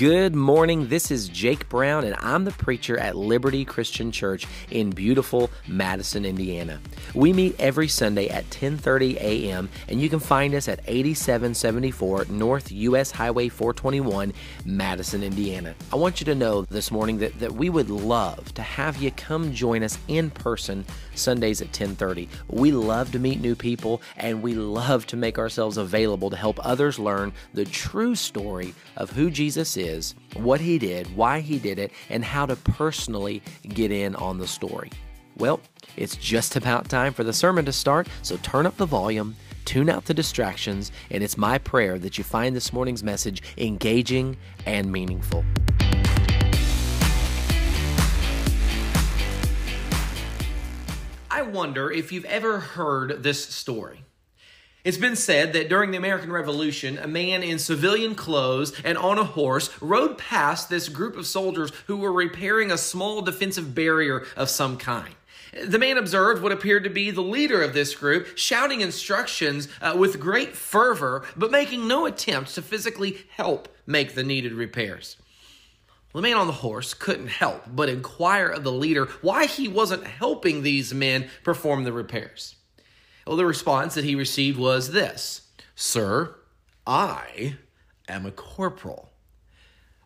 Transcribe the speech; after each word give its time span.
Good 0.00 0.34
morning. 0.34 0.88
This 0.88 1.10
is 1.10 1.28
Jake 1.28 1.68
Brown, 1.68 2.04
and 2.04 2.16
I'm 2.20 2.44
the 2.44 2.52
preacher 2.52 2.98
at 2.98 3.16
Liberty 3.16 3.66
Christian 3.66 4.10
Church 4.10 4.46
in 4.70 4.88
beautiful 4.88 5.50
Madison, 5.68 6.24
Indiana. 6.24 6.80
We 7.12 7.34
meet 7.34 7.54
every 7.58 7.86
Sunday 7.86 8.30
at 8.30 8.48
10:30 8.48 9.16
a.m., 9.16 9.68
and 9.88 10.00
you 10.00 10.08
can 10.08 10.18
find 10.18 10.54
us 10.54 10.68
at 10.68 10.80
8774 10.86 12.28
North 12.30 12.72
US 12.72 13.10
Highway 13.10 13.50
421, 13.50 14.32
Madison, 14.64 15.22
Indiana. 15.22 15.74
I 15.92 15.96
want 15.96 16.18
you 16.18 16.24
to 16.24 16.34
know 16.34 16.62
this 16.62 16.90
morning 16.90 17.18
that, 17.18 17.38
that 17.38 17.52
we 17.52 17.68
would 17.68 17.90
love 17.90 18.54
to 18.54 18.62
have 18.62 19.02
you 19.02 19.10
come 19.10 19.52
join 19.52 19.82
us 19.82 19.98
in 20.08 20.30
person 20.30 20.86
Sundays 21.14 21.60
at 21.60 21.72
10:30. 21.72 22.26
We 22.48 22.72
love 22.72 23.12
to 23.12 23.18
meet 23.18 23.42
new 23.42 23.54
people, 23.54 24.00
and 24.16 24.42
we 24.42 24.54
love 24.54 25.06
to 25.08 25.18
make 25.18 25.38
ourselves 25.38 25.76
available 25.76 26.30
to 26.30 26.36
help 26.36 26.58
others 26.64 26.98
learn 26.98 27.34
the 27.52 27.66
true 27.66 28.14
story 28.14 28.72
of 28.96 29.10
who 29.10 29.30
Jesus 29.30 29.76
is, 29.76 29.89
what 30.34 30.60
he 30.60 30.78
did, 30.78 31.14
why 31.16 31.40
he 31.40 31.58
did 31.58 31.78
it, 31.78 31.92
and 32.08 32.24
how 32.24 32.46
to 32.46 32.56
personally 32.56 33.42
get 33.68 33.90
in 33.90 34.14
on 34.16 34.38
the 34.38 34.46
story. 34.46 34.90
Well, 35.36 35.60
it's 35.96 36.16
just 36.16 36.56
about 36.56 36.88
time 36.88 37.12
for 37.12 37.24
the 37.24 37.32
sermon 37.32 37.64
to 37.64 37.72
start, 37.72 38.08
so 38.22 38.36
turn 38.38 38.66
up 38.66 38.76
the 38.76 38.86
volume, 38.86 39.36
tune 39.64 39.88
out 39.88 40.04
the 40.04 40.14
distractions, 40.14 40.92
and 41.10 41.22
it's 41.22 41.36
my 41.36 41.58
prayer 41.58 41.98
that 41.98 42.18
you 42.18 42.24
find 42.24 42.54
this 42.54 42.72
morning's 42.72 43.02
message 43.02 43.42
engaging 43.56 44.36
and 44.66 44.90
meaningful. 44.92 45.44
I 51.30 51.42
wonder 51.42 51.90
if 51.90 52.12
you've 52.12 52.26
ever 52.26 52.58
heard 52.60 53.22
this 53.22 53.42
story. 53.42 54.04
It's 54.82 54.96
been 54.96 55.16
said 55.16 55.52
that 55.52 55.68
during 55.68 55.90
the 55.90 55.98
American 55.98 56.32
Revolution, 56.32 56.96
a 56.96 57.06
man 57.06 57.42
in 57.42 57.58
civilian 57.58 58.14
clothes 58.14 58.72
and 58.82 58.96
on 58.96 59.18
a 59.18 59.24
horse 59.24 59.70
rode 59.82 60.16
past 60.16 60.70
this 60.70 60.88
group 60.88 61.16
of 61.16 61.26
soldiers 61.26 61.70
who 61.86 61.98
were 61.98 62.12
repairing 62.12 62.70
a 62.70 62.78
small 62.78 63.20
defensive 63.20 63.74
barrier 63.74 64.24
of 64.36 64.48
some 64.48 64.78
kind. 64.78 65.14
The 65.66 65.78
man 65.78 65.98
observed 65.98 66.42
what 66.42 66.52
appeared 66.52 66.84
to 66.84 66.90
be 66.90 67.10
the 67.10 67.20
leader 67.20 67.62
of 67.62 67.74
this 67.74 67.94
group, 67.94 68.38
shouting 68.38 68.80
instructions 68.80 69.68
uh, 69.82 69.96
with 69.98 70.20
great 70.20 70.56
fervor, 70.56 71.24
but 71.36 71.50
making 71.50 71.86
no 71.86 72.06
attempt 72.06 72.54
to 72.54 72.62
physically 72.62 73.18
help 73.36 73.68
make 73.86 74.14
the 74.14 74.22
needed 74.22 74.52
repairs. 74.52 75.16
The 76.14 76.22
man 76.22 76.36
on 76.36 76.46
the 76.46 76.54
horse 76.54 76.94
couldn't 76.94 77.28
help 77.28 77.64
but 77.66 77.88
inquire 77.90 78.48
of 78.48 78.64
the 78.64 78.72
leader 78.72 79.06
why 79.20 79.44
he 79.46 79.68
wasn't 79.68 80.06
helping 80.06 80.62
these 80.62 80.94
men 80.94 81.28
perform 81.44 81.84
the 81.84 81.92
repairs. 81.92 82.56
Well, 83.26 83.36
the 83.36 83.46
response 83.46 83.94
that 83.94 84.04
he 84.04 84.14
received 84.14 84.58
was 84.58 84.92
this 84.92 85.42
Sir, 85.74 86.36
I 86.86 87.56
am 88.08 88.26
a 88.26 88.30
corporal. 88.30 89.10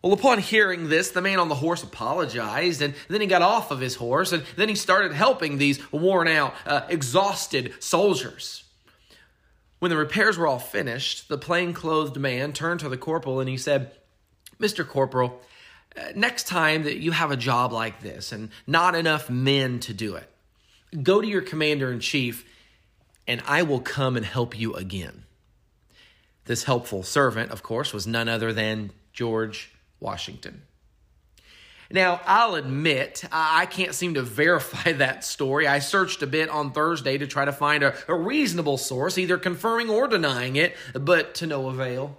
Well, 0.01 0.13
upon 0.13 0.37
hearing 0.37 0.89
this, 0.89 1.09
the 1.09 1.21
man 1.21 1.39
on 1.39 1.49
the 1.49 1.55
horse 1.55 1.81
apologized, 1.81 2.81
and 2.83 2.93
then 3.07 3.21
he 3.21 3.27
got 3.27 3.41
off 3.41 3.71
of 3.71 3.79
his 3.79 3.95
horse, 3.95 4.33
and 4.33 4.43
then 4.55 4.69
he 4.69 4.75
started 4.75 5.13
helping 5.13 5.57
these 5.57 5.79
worn 5.91 6.27
out, 6.27 6.53
uh, 6.67 6.81
exhausted 6.89 7.73
soldiers. 7.79 8.65
When 9.79 9.89
the 9.89 9.97
repairs 9.97 10.37
were 10.37 10.47
all 10.47 10.59
finished, 10.59 11.27
the 11.27 11.37
plainclothed 11.37 12.17
man 12.17 12.53
turned 12.53 12.79
to 12.81 12.89
the 12.89 12.97
corporal 12.97 13.39
and 13.39 13.49
he 13.49 13.57
said, 13.57 13.91
Mr. 14.59 14.87
Corporal, 14.87 15.41
uh, 15.97 16.09
next 16.15 16.47
time 16.47 16.83
that 16.83 16.97
you 16.97 17.11
have 17.11 17.31
a 17.31 17.37
job 17.37 17.73
like 17.73 18.01
this 18.01 18.31
and 18.31 18.49
not 18.65 18.95
enough 18.95 19.29
men 19.29 19.79
to 19.81 19.93
do 19.93 20.15
it, 20.15 20.29
go 21.03 21.21
to 21.21 21.27
your 21.27 21.41
commander 21.41 21.91
in 21.91 21.99
chief 21.99 22.45
and 23.27 23.41
I 23.45 23.63
will 23.63 23.79
come 23.79 24.15
and 24.17 24.25
help 24.25 24.57
you 24.57 24.73
again. 24.73 25.23
This 26.45 26.65
helpful 26.65 27.03
servant, 27.03 27.51
of 27.51 27.63
course, 27.63 27.91
was 27.93 28.05
none 28.05 28.29
other 28.29 28.53
than 28.53 28.91
George 29.13 29.71
Washington. 29.99 30.61
Now, 31.91 32.19
I'll 32.25 32.55
admit, 32.55 33.23
I 33.31 33.65
can't 33.67 33.93
seem 33.93 34.15
to 34.15 34.21
verify 34.23 34.93
that 34.93 35.23
story. 35.23 35.67
I 35.67 35.79
searched 35.79 36.21
a 36.21 36.27
bit 36.27 36.49
on 36.49 36.71
Thursday 36.71 37.17
to 37.17 37.27
try 37.27 37.45
to 37.45 37.51
find 37.51 37.83
a, 37.83 37.95
a, 38.07 38.15
reasonable 38.15 38.77
source, 38.77 39.17
either 39.17 39.37
confirming 39.37 39.89
or 39.89 40.07
denying 40.07 40.55
it, 40.55 40.75
but 40.93 41.35
to 41.35 41.47
no 41.47 41.67
avail. 41.67 42.17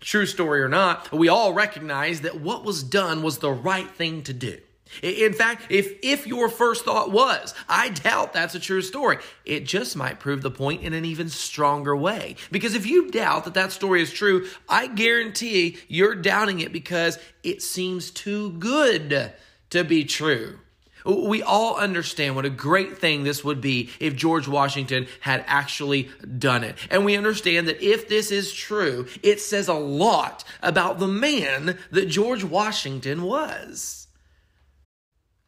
True 0.00 0.26
story 0.26 0.60
or 0.60 0.68
not, 0.68 1.12
we 1.12 1.28
all 1.28 1.52
recognize 1.52 2.20
that 2.20 2.40
what 2.40 2.64
was 2.64 2.82
done 2.82 3.22
was 3.22 3.38
the 3.38 3.50
right 3.50 3.90
thing 3.90 4.22
to 4.24 4.32
do. 4.32 4.58
In 5.02 5.32
fact, 5.32 5.66
if, 5.70 5.98
if 6.02 6.26
your 6.26 6.48
first 6.48 6.84
thought 6.84 7.10
was, 7.10 7.54
I 7.68 7.90
doubt 7.90 8.32
that's 8.32 8.54
a 8.54 8.60
true 8.60 8.82
story, 8.82 9.18
it 9.44 9.66
just 9.66 9.96
might 9.96 10.20
prove 10.20 10.42
the 10.42 10.50
point 10.50 10.82
in 10.82 10.92
an 10.92 11.04
even 11.04 11.28
stronger 11.28 11.96
way. 11.96 12.36
Because 12.50 12.74
if 12.74 12.86
you 12.86 13.10
doubt 13.10 13.44
that 13.44 13.54
that 13.54 13.72
story 13.72 14.00
is 14.00 14.12
true, 14.12 14.46
I 14.68 14.86
guarantee 14.86 15.78
you're 15.88 16.14
doubting 16.14 16.60
it 16.60 16.72
because 16.72 17.18
it 17.42 17.62
seems 17.62 18.10
too 18.10 18.52
good 18.52 19.32
to 19.70 19.84
be 19.84 20.04
true. 20.04 20.58
We 21.04 21.40
all 21.42 21.76
understand 21.76 22.34
what 22.34 22.44
a 22.44 22.50
great 22.50 22.98
thing 22.98 23.22
this 23.22 23.44
would 23.44 23.60
be 23.60 23.90
if 24.00 24.16
George 24.16 24.48
Washington 24.48 25.06
had 25.20 25.44
actually 25.46 26.10
done 26.38 26.64
it. 26.64 26.76
And 26.90 27.04
we 27.04 27.16
understand 27.16 27.68
that 27.68 27.80
if 27.80 28.08
this 28.08 28.32
is 28.32 28.52
true, 28.52 29.06
it 29.22 29.40
says 29.40 29.68
a 29.68 29.74
lot 29.74 30.42
about 30.62 30.98
the 30.98 31.06
man 31.06 31.78
that 31.92 32.06
George 32.06 32.42
Washington 32.42 33.22
was. 33.22 34.05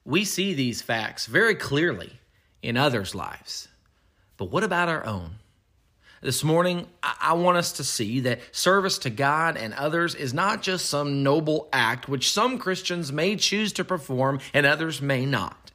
We 0.05 0.25
see 0.25 0.55
these 0.55 0.83
facts 0.83 1.27
very 1.27 1.55
clearly 1.55 2.13
in 2.63 2.77
others' 2.77 3.15
lives. 3.15 3.69
But 4.37 4.51
what 4.51 4.65
about 4.65 4.89
our 4.89 5.05
own? 5.05 5.37
This 6.21 6.43
morning, 6.43 6.89
I 7.03 7.35
want 7.35 7.59
us 7.59 7.73
to 7.75 7.85
see 7.85 8.21
that 8.21 8.41
service 8.51 8.99
to 8.99 9.11
God 9.11 9.57
and 9.57 9.73
others 9.75 10.17
is 10.17 10.35
not 10.35 10.63
just 10.63 10.87
some 10.87 11.23
noble 11.23 11.69
act 11.73 12.09
which 12.09 12.33
some 12.33 12.59
Christians 12.59 13.13
may 13.13 13.37
choose 13.37 13.73
to 13.75 13.85
perform 13.85 14.41
and 14.53 14.67
others 14.67 15.01
may 15.01 15.25
not. 15.25 15.71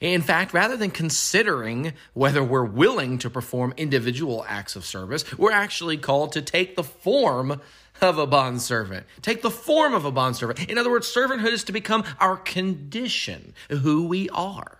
In 0.00 0.20
fact, 0.20 0.52
rather 0.52 0.76
than 0.76 0.90
considering 0.90 1.94
whether 2.12 2.44
we're 2.44 2.64
willing 2.64 3.18
to 3.18 3.30
perform 3.30 3.74
individual 3.76 4.44
acts 4.46 4.76
of 4.76 4.84
service, 4.84 5.24
we're 5.38 5.52
actually 5.52 5.96
called 5.96 6.32
to 6.32 6.42
take 6.42 6.76
the 6.76 6.84
form 6.84 7.60
of 8.00 8.18
a 8.18 8.26
bondservant. 8.26 9.06
Take 9.22 9.42
the 9.42 9.50
form 9.50 9.94
of 9.94 10.04
a 10.04 10.10
bondservant. 10.10 10.68
In 10.68 10.78
other 10.78 10.90
words, 10.90 11.12
servanthood 11.12 11.52
is 11.52 11.64
to 11.64 11.72
become 11.72 12.04
our 12.20 12.36
condition, 12.36 13.54
who 13.70 14.06
we 14.06 14.28
are. 14.30 14.78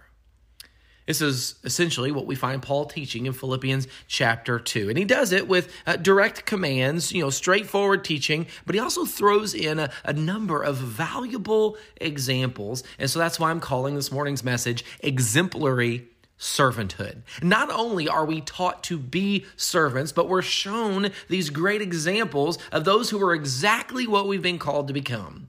This 1.09 1.23
is 1.23 1.55
essentially 1.65 2.13
what 2.13 2.27
we 2.27 2.35
find 2.35 2.61
Paul 2.61 2.85
teaching 2.85 3.25
in 3.25 3.33
Philippians 3.33 3.89
chapter 4.09 4.59
2. 4.59 4.91
And 4.91 4.99
he 4.99 5.07
does 5.07 5.33
it 5.33 5.49
with 5.49 5.75
uh, 5.87 5.97
direct 5.97 6.45
commands, 6.45 7.13
you 7.13 7.23
know, 7.23 7.31
straightforward 7.31 8.05
teaching, 8.05 8.47
but 8.67 8.75
he 8.75 8.81
also 8.81 9.07
throws 9.07 9.55
in 9.55 9.79
a, 9.79 9.91
a 10.05 10.13
number 10.13 10.63
of 10.63 10.77
valuable 10.77 11.79
examples. 11.99 12.85
And 12.99 13.09
so 13.09 13.19
that's 13.19 13.41
why 13.41 13.51
I'm 13.51 13.59
calling 13.59 13.95
this 13.95 14.13
morning's 14.13 14.45
message 14.45 14.85
Exemplary 15.01 16.09
servanthood. 16.39 17.23
Not 17.43 17.71
only 17.71 18.09
are 18.09 18.25
we 18.25 18.41
taught 18.41 18.83
to 18.85 18.99
be 18.99 19.47
servants, 19.57 20.13
but 20.13 20.29
we're 20.29 20.43
shown 20.43 21.11
these 21.29 21.51
great 21.51 21.83
examples 21.83 22.59
of 22.71 22.85
those 22.85 23.11
who 23.11 23.21
are 23.23 23.35
exactly 23.35 24.07
what 24.07 24.29
we've 24.29 24.43
been 24.43 24.59
called 24.59 24.89
to 24.89 24.95
become. 24.95 25.49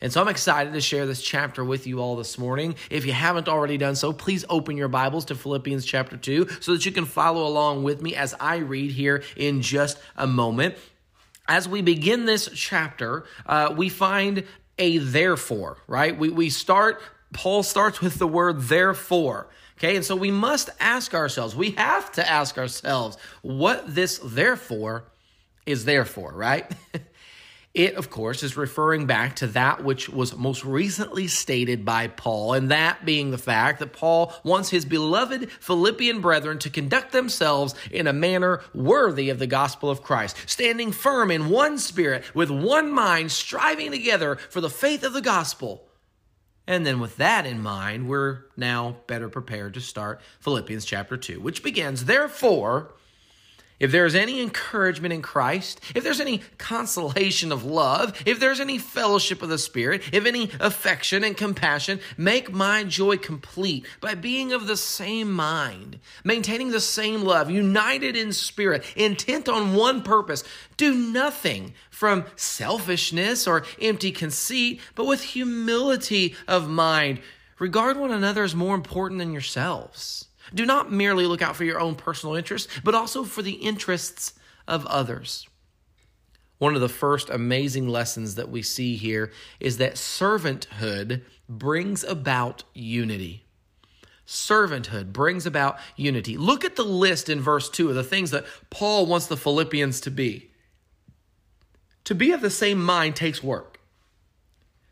And 0.00 0.12
so 0.12 0.20
I'm 0.20 0.28
excited 0.28 0.72
to 0.74 0.80
share 0.80 1.06
this 1.06 1.22
chapter 1.22 1.64
with 1.64 1.86
you 1.86 2.00
all 2.00 2.16
this 2.16 2.36
morning. 2.36 2.74
If 2.90 3.06
you 3.06 3.12
haven't 3.12 3.48
already 3.48 3.78
done 3.78 3.94
so, 3.94 4.12
please 4.12 4.44
open 4.50 4.76
your 4.76 4.88
Bibles 4.88 5.24
to 5.26 5.34
Philippians 5.34 5.86
chapter 5.86 6.16
2 6.16 6.48
so 6.60 6.72
that 6.72 6.84
you 6.84 6.92
can 6.92 7.06
follow 7.06 7.46
along 7.46 7.84
with 7.84 8.02
me 8.02 8.14
as 8.14 8.34
I 8.38 8.56
read 8.56 8.90
here 8.90 9.22
in 9.36 9.62
just 9.62 9.98
a 10.16 10.26
moment. 10.26 10.74
As 11.48 11.68
we 11.68 11.80
begin 11.80 12.26
this 12.26 12.50
chapter, 12.54 13.24
uh, 13.46 13.72
we 13.76 13.88
find 13.88 14.44
a 14.78 14.98
therefore, 14.98 15.78
right? 15.86 16.18
We, 16.18 16.28
we 16.28 16.50
start, 16.50 17.00
Paul 17.32 17.62
starts 17.62 18.00
with 18.00 18.18
the 18.18 18.26
word 18.26 18.62
therefore. 18.62 19.48
Okay, 19.78 19.96
and 19.96 20.04
so 20.04 20.14
we 20.14 20.30
must 20.30 20.70
ask 20.78 21.14
ourselves, 21.14 21.56
we 21.56 21.72
have 21.72 22.12
to 22.12 22.28
ask 22.28 22.58
ourselves 22.58 23.16
what 23.42 23.94
this 23.94 24.20
therefore 24.22 25.04
is 25.66 25.84
there 25.84 26.04
for, 26.04 26.32
right? 26.32 26.70
It, 27.74 27.96
of 27.96 28.08
course, 28.08 28.44
is 28.44 28.56
referring 28.56 29.06
back 29.06 29.34
to 29.36 29.48
that 29.48 29.82
which 29.82 30.08
was 30.08 30.36
most 30.36 30.64
recently 30.64 31.26
stated 31.26 31.84
by 31.84 32.06
Paul, 32.06 32.52
and 32.52 32.70
that 32.70 33.04
being 33.04 33.32
the 33.32 33.38
fact 33.38 33.80
that 33.80 33.92
Paul 33.92 34.32
wants 34.44 34.70
his 34.70 34.84
beloved 34.84 35.50
Philippian 35.50 36.20
brethren 36.20 36.60
to 36.60 36.70
conduct 36.70 37.10
themselves 37.10 37.74
in 37.90 38.06
a 38.06 38.12
manner 38.12 38.60
worthy 38.72 39.28
of 39.28 39.40
the 39.40 39.48
gospel 39.48 39.90
of 39.90 40.04
Christ, 40.04 40.36
standing 40.46 40.92
firm 40.92 41.32
in 41.32 41.48
one 41.48 41.76
spirit, 41.78 42.22
with 42.32 42.48
one 42.48 42.92
mind, 42.92 43.32
striving 43.32 43.90
together 43.90 44.36
for 44.36 44.60
the 44.60 44.70
faith 44.70 45.02
of 45.02 45.12
the 45.12 45.20
gospel 45.20 45.84
and 46.66 46.86
then, 46.86 47.00
with 47.00 47.16
that 47.16 47.46
in 47.46 47.60
mind, 47.60 48.08
we're 48.08 48.44
now 48.56 48.96
better 49.06 49.28
prepared 49.28 49.74
to 49.74 49.80
start 49.80 50.20
Philippians 50.40 50.84
chapter 50.84 51.16
2, 51.16 51.40
which 51.40 51.62
begins, 51.62 52.06
Therefore, 52.06 52.94
if 53.80 53.90
there's 53.90 54.14
any 54.14 54.40
encouragement 54.40 55.12
in 55.12 55.20
Christ, 55.20 55.80
if 55.94 56.04
there's 56.04 56.20
any 56.20 56.42
consolation 56.58 57.50
of 57.50 57.64
love, 57.64 58.22
if 58.24 58.38
there's 58.38 58.60
any 58.60 58.78
fellowship 58.78 59.42
of 59.42 59.48
the 59.48 59.58
Spirit, 59.58 60.02
if 60.12 60.26
any 60.26 60.50
affection 60.60 61.24
and 61.24 61.36
compassion, 61.36 62.00
make 62.16 62.52
my 62.52 62.84
joy 62.84 63.16
complete 63.16 63.86
by 64.00 64.14
being 64.14 64.52
of 64.52 64.66
the 64.66 64.76
same 64.76 65.32
mind, 65.32 65.98
maintaining 66.22 66.70
the 66.70 66.80
same 66.80 67.22
love, 67.22 67.50
united 67.50 68.16
in 68.16 68.32
spirit, 68.32 68.84
intent 68.96 69.48
on 69.48 69.74
one 69.74 70.02
purpose. 70.02 70.44
Do 70.76 70.94
nothing 70.94 71.74
from 71.90 72.26
selfishness 72.36 73.46
or 73.46 73.64
empty 73.80 74.12
conceit, 74.12 74.80
but 74.94 75.06
with 75.06 75.22
humility 75.22 76.36
of 76.46 76.68
mind. 76.68 77.20
Regard 77.58 77.96
one 77.96 78.10
another 78.10 78.44
as 78.44 78.54
more 78.54 78.74
important 78.74 79.18
than 79.18 79.32
yourselves. 79.32 80.26
Do 80.54 80.64
not 80.64 80.92
merely 80.92 81.26
look 81.26 81.42
out 81.42 81.56
for 81.56 81.64
your 81.64 81.80
own 81.80 81.96
personal 81.96 82.36
interests, 82.36 82.72
but 82.84 82.94
also 82.94 83.24
for 83.24 83.42
the 83.42 83.52
interests 83.52 84.34
of 84.68 84.86
others. 84.86 85.48
One 86.58 86.74
of 86.74 86.80
the 86.80 86.88
first 86.88 87.28
amazing 87.28 87.88
lessons 87.88 88.36
that 88.36 88.48
we 88.48 88.62
see 88.62 88.96
here 88.96 89.32
is 89.58 89.78
that 89.78 89.94
servanthood 89.94 91.22
brings 91.48 92.04
about 92.04 92.64
unity. 92.72 93.44
Servanthood 94.26 95.12
brings 95.12 95.44
about 95.44 95.78
unity. 95.96 96.36
Look 96.36 96.64
at 96.64 96.76
the 96.76 96.84
list 96.84 97.28
in 97.28 97.40
verse 97.40 97.68
2 97.68 97.90
of 97.90 97.94
the 97.94 98.04
things 98.04 98.30
that 98.30 98.46
Paul 98.70 99.06
wants 99.06 99.26
the 99.26 99.36
Philippians 99.36 100.00
to 100.02 100.10
be. 100.10 100.50
To 102.04 102.14
be 102.14 102.32
of 102.32 102.40
the 102.40 102.50
same 102.50 102.82
mind 102.82 103.16
takes 103.16 103.42
work. 103.42 103.78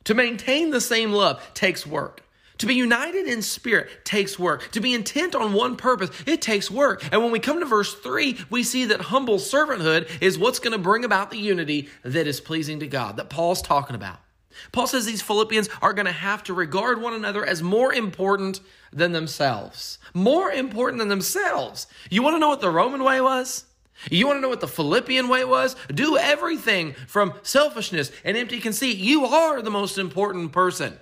To 0.05 0.15
maintain 0.15 0.71
the 0.71 0.81
same 0.81 1.13
love 1.13 1.43
takes 1.55 1.87
work. 1.87 2.23
To 2.63 2.67
be 2.69 2.77
united 2.77 3.27
in 3.27 3.43
spirit 3.43 4.05
takes 4.05 4.39
work. 4.39 4.71
To 4.71 4.81
be 4.81 4.95
intent 4.95 5.35
on 5.35 5.53
one 5.53 5.75
purpose, 5.75 6.11
it 6.29 6.41
takes 6.41 6.71
work. 6.71 7.03
And 7.11 7.21
when 7.21 7.33
we 7.33 7.41
come 7.41 7.59
to 7.59 7.67
verse 7.67 7.93
3, 7.93 8.39
we 8.51 8.63
see 8.63 8.85
that 8.85 9.01
humble 9.01 9.39
servanthood 9.39 10.09
is 10.23 10.39
what's 10.39 10.61
going 10.61 10.71
to 10.71 10.79
bring 10.79 11.05
about 11.05 11.33
the 11.33 11.39
unity 11.39 11.89
that 12.05 12.29
is 12.29 12.41
pleasing 12.41 12.79
to 12.79 12.87
God, 12.87 13.17
that 13.17 13.31
Paul's 13.31 13.63
talking 13.63 13.97
about. 13.97 14.21
Paul 14.71 14.87
says 14.87 15.05
these 15.05 15.21
Philippians 15.21 15.71
are 15.83 15.93
going 15.93 16.07
to 16.07 16.13
have 16.13 16.45
to 16.45 16.55
regard 16.55 17.03
one 17.03 17.15
another 17.15 17.45
as 17.45 17.65
more 17.65 17.93
important 17.93 18.61
than 18.93 19.11
themselves. 19.11 19.99
More 20.15 20.53
important 20.53 21.01
than 21.01 21.09
themselves. 21.09 21.89
You 22.11 22.23
want 22.23 22.37
to 22.37 22.39
know 22.39 22.51
what 22.51 22.61
the 22.61 22.71
Roman 22.71 23.03
way 23.03 23.21
was? 23.21 23.65
You 24.09 24.29
want 24.29 24.37
to 24.37 24.41
know 24.41 24.49
what 24.49 24.61
the 24.61 24.69
Philippian 24.69 25.27
way 25.27 25.45
was? 25.45 25.75
Do 25.93 26.17
everything 26.17 26.93
from 27.09 27.35
selfishness 27.43 28.13
and 28.25 28.37
empty 28.37 28.61
conceit. 28.61 28.99
You 28.99 29.25
are 29.25 29.63
the 29.63 29.71
most 29.73 29.99
important 29.99 30.53
person. 30.53 31.01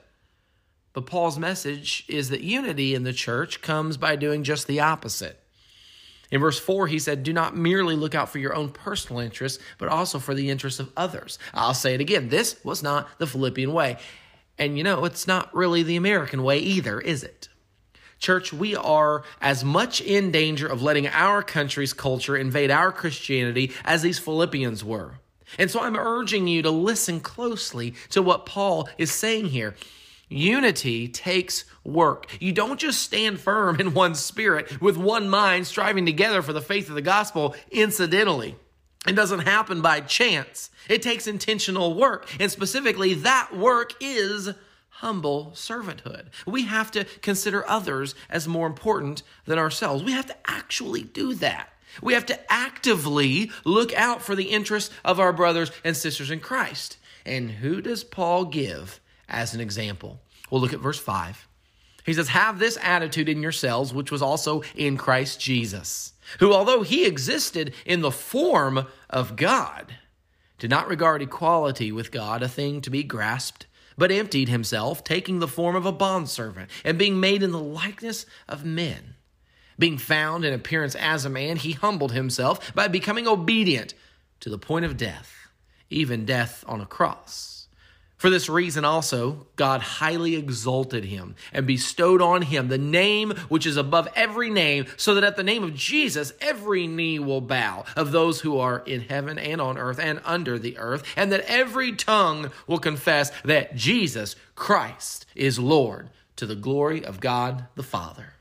But 0.93 1.07
Paul's 1.07 1.39
message 1.39 2.05
is 2.09 2.31
that 2.31 2.41
unity 2.41 2.95
in 2.95 3.05
the 3.05 3.13
church 3.13 3.63
comes 3.63 3.97
by 3.97 4.17
doing 4.17 4.43
just 4.43 4.67
the 4.67 4.81
opposite. 4.81 5.41
In 6.31 6.41
verse 6.41 6.59
4, 6.59 6.87
he 6.87 6.99
said, 6.99 7.23
Do 7.23 7.33
not 7.33 7.57
merely 7.57 7.97
look 7.97 8.15
out 8.15 8.29
for 8.29 8.39
your 8.39 8.55
own 8.55 8.71
personal 8.71 9.21
interests, 9.21 9.63
but 9.79 9.89
also 9.89 10.19
for 10.19 10.35
the 10.35 10.51
interests 10.51 10.81
of 10.81 10.93
others. 10.97 11.39
I'll 11.53 11.75
say 11.75 11.95
it 11.95 12.01
again 12.01 12.29
this 12.29 12.63
was 12.65 12.83
not 12.83 13.09
the 13.19 13.27
Philippian 13.27 13.73
way. 13.73 13.99
And 14.59 14.77
you 14.77 14.85
know, 14.85 15.05
it's 15.05 15.27
not 15.27 15.55
really 15.55 15.83
the 15.83 15.97
American 15.97 16.43
way 16.43 16.59
either, 16.59 17.01
is 17.01 17.25
it? 17.25 17.49
Church, 18.19 18.53
we 18.53 18.77
are 18.77 19.25
as 19.41 19.65
much 19.65 20.03
in 20.03 20.31
danger 20.31 20.67
of 20.67 20.83
letting 20.83 21.09
our 21.09 21.43
country's 21.43 21.95
culture 21.95 22.37
invade 22.37 22.71
our 22.71 22.93
Christianity 22.93 23.73
as 23.85 24.03
these 24.03 24.19
Philippians 24.19 24.85
were. 24.85 25.15
And 25.59 25.71
so 25.71 25.81
I'm 25.81 25.97
urging 25.97 26.47
you 26.47 26.63
to 26.63 26.71
listen 26.71 27.21
closely 27.21 27.95
to 28.11 28.21
what 28.21 28.45
Paul 28.45 28.89
is 28.99 29.11
saying 29.11 29.47
here. 29.47 29.75
Unity 30.31 31.09
takes 31.09 31.65
work. 31.85 32.27
You 32.41 32.53
don't 32.53 32.79
just 32.79 33.03
stand 33.03 33.41
firm 33.41 33.81
in 33.81 33.95
one 33.95 34.15
spirit 34.15 34.81
with 34.81 34.97
one 34.97 35.29
mind 35.29 35.67
striving 35.67 36.07
together 36.07 36.41
for 36.41 36.53
the 36.53 36.61
faith 36.63 36.89
of 36.89 36.95
the 36.95 37.03
gospel 37.03 37.55
incidentally. 37.71 38.55
It 39.07 39.17
doesn't 39.17 39.41
happen 39.41 39.83
by 39.83 40.01
chance. 40.01 40.71
It 40.89 41.03
takes 41.03 41.27
intentional 41.27 41.95
work. 41.95 42.29
And 42.39 42.51
specifically, 42.51 43.15
that 43.15 43.57
work 43.57 43.95
is 44.01 44.51
humble 44.91 45.53
servanthood. 45.55 46.27
We 46.47 46.65
have 46.65 46.91
to 46.93 47.05
consider 47.23 47.69
others 47.69 48.15
as 48.29 48.47
more 48.47 48.67
important 48.67 49.23
than 49.47 49.59
ourselves. 49.59 50.05
We 50.05 50.13
have 50.13 50.27
to 50.27 50.37
actually 50.47 51.03
do 51.03 51.35
that. 51.35 51.71
We 52.03 52.15
have 52.15 52.27
to 52.27 52.53
actively 52.53 53.51
look 53.65 53.93
out 53.95 54.23
for 54.23 54.37
the 54.37 54.51
interests 54.51 54.95
of 55.05 55.19
our 55.19 55.33
brothers 55.33 55.73
and 55.83 55.97
sisters 55.97 56.31
in 56.31 56.39
Christ. 56.41 56.99
And 57.27 57.51
who 57.51 57.81
does 57.81 58.05
Paul 58.05 58.45
give 58.45 59.01
as 59.31 59.55
an 59.55 59.61
example. 59.61 60.21
We'll 60.51 60.61
look 60.61 60.73
at 60.73 60.81
verse 60.81 60.99
5. 60.99 61.49
He 62.05 62.15
says, 62.15 62.29
Have 62.29 62.59
this 62.59 62.79
attitude 62.83 63.29
in 63.29 63.43
yourselves, 63.43 63.95
which 63.95 64.11
was 64.11 64.23
also 64.23 64.63
in 64.75 64.97
Christ 64.97 65.41
Jesus, 65.41 66.13
who, 66.39 66.53
although 66.53 66.83
he 66.83 67.07
existed 67.07 67.75
in 67.85 68.01
the 68.01 68.11
form 68.11 68.87
of 69.09 69.37
God, 69.37 69.95
did 70.59 70.71
not 70.71 70.89
regard 70.89 71.23
equality 71.23 71.93
with 71.93 72.11
God 72.11 72.43
a 72.43 72.49
thing 72.49 72.81
to 72.83 72.91
be 72.91 73.03
grasped, 73.03 73.67
but 73.97 74.13
emptied 74.13 74.49
himself, 74.49 75.05
taking 75.05 75.39
the 75.39 75.49
form 75.49 75.77
of 75.77 75.87
a 75.87 75.93
bondservant, 75.93 76.71
and 76.85 76.99
being 76.99 77.21
made 77.21 77.43
in 77.43 77.53
the 77.53 77.59
likeness 77.59 78.27
of 78.49 78.65
men. 78.65 79.15
Being 79.79 79.99
found 79.99 80.45
in 80.45 80.53
appearance 80.53 80.95
as 80.95 81.25
a 81.25 81.31
man, 81.31 81.57
he 81.57 81.73
humbled 81.73 82.13
himself 82.13 82.75
by 82.75 82.89
becoming 82.89 83.27
obedient 83.27 83.95
to 84.41 84.51
the 84.51 84.59
point 84.59 84.85
of 84.85 84.97
death, 84.97 85.33
even 85.89 86.25
death 86.25 86.65
on 86.67 86.81
a 86.81 86.87
cross. 86.87 87.60
For 88.21 88.29
this 88.29 88.51
reason 88.51 88.85
also, 88.85 89.47
God 89.57 89.81
highly 89.81 90.37
exalted 90.37 91.07
him 91.07 91.37
and 91.55 91.67
bestowed 91.67 92.21
on 92.21 92.43
him 92.43 92.69
the 92.69 92.77
name 92.77 93.31
which 93.49 93.65
is 93.65 93.79
above 93.79 94.09
every 94.15 94.51
name, 94.51 94.85
so 94.99 95.15
that 95.15 95.25
at 95.25 95.37
the 95.37 95.43
name 95.43 95.65
of 95.65 95.75
Jesus 95.75 96.35
every 96.39 96.87
knee 96.87 97.19
will 97.19 97.41
bow 97.41 97.87
of 97.97 98.13
those 98.13 98.43
who 98.43 98.59
are 98.59 98.81
in 98.81 99.01
heaven 99.01 99.39
and 99.39 99.59
on 99.59 99.79
earth 99.79 99.99
and 99.99 100.21
under 100.27 100.59
the 100.59 100.77
earth, 100.77 101.03
and 101.17 101.33
that 101.33 101.47
every 101.49 101.93
tongue 101.93 102.51
will 102.67 102.79
confess 102.79 103.33
that 103.43 103.75
Jesus 103.75 104.37
Christ 104.55 105.25
is 105.35 105.59
Lord 105.59 106.11
to 106.37 106.45
the 106.45 106.55
glory 106.55 107.03
of 107.03 107.21
God 107.21 107.69
the 107.75 107.83
Father. 107.83 108.35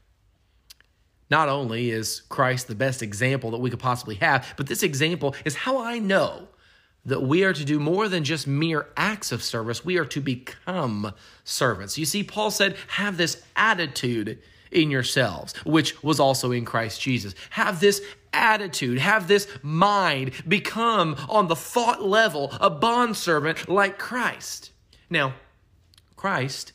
Not 1.29 1.47
only 1.47 1.89
is 1.89 2.23
Christ 2.27 2.67
the 2.67 2.75
best 2.75 3.01
example 3.01 3.51
that 3.51 3.61
we 3.61 3.69
could 3.69 3.79
possibly 3.79 4.15
have, 4.15 4.55
but 4.57 4.67
this 4.67 4.83
example 4.83 5.35
is 5.45 5.55
how 5.55 5.81
I 5.81 5.99
know 5.99 6.49
that 7.09 7.21
we 7.21 7.44
are 7.44 7.53
to 7.53 7.65
do 7.65 7.79
more 7.79 8.07
than 8.07 8.23
just 8.23 8.47
mere 8.47 8.88
acts 8.95 9.31
of 9.31 9.44
service. 9.44 9.83
We 9.83 9.97
are 9.97 10.06
to 10.06 10.21
become 10.21 11.13
servants. 11.44 11.97
You 11.97 12.06
see, 12.06 12.23
Paul 12.23 12.51
said, 12.51 12.77
have 12.88 13.17
this 13.17 13.44
attitude 13.56 14.39
in 14.71 14.91
yourselves, 14.91 15.56
which 15.65 16.01
was 16.03 16.19
also 16.19 16.51
in 16.51 16.65
Christ 16.65 17.01
Jesus. 17.01 17.35
Have 17.51 17.79
this 17.79 18.01
attitude, 18.31 19.00
have 19.00 19.27
this 19.27 19.47
mind, 19.61 20.31
become 20.47 21.15
on 21.27 21.47
the 21.47 21.56
thought 21.56 22.03
level 22.03 22.53
a 22.59 22.69
bondservant 22.69 23.67
like 23.67 23.97
Christ. 23.97 24.71
Now, 25.09 25.33
Christ 26.15 26.73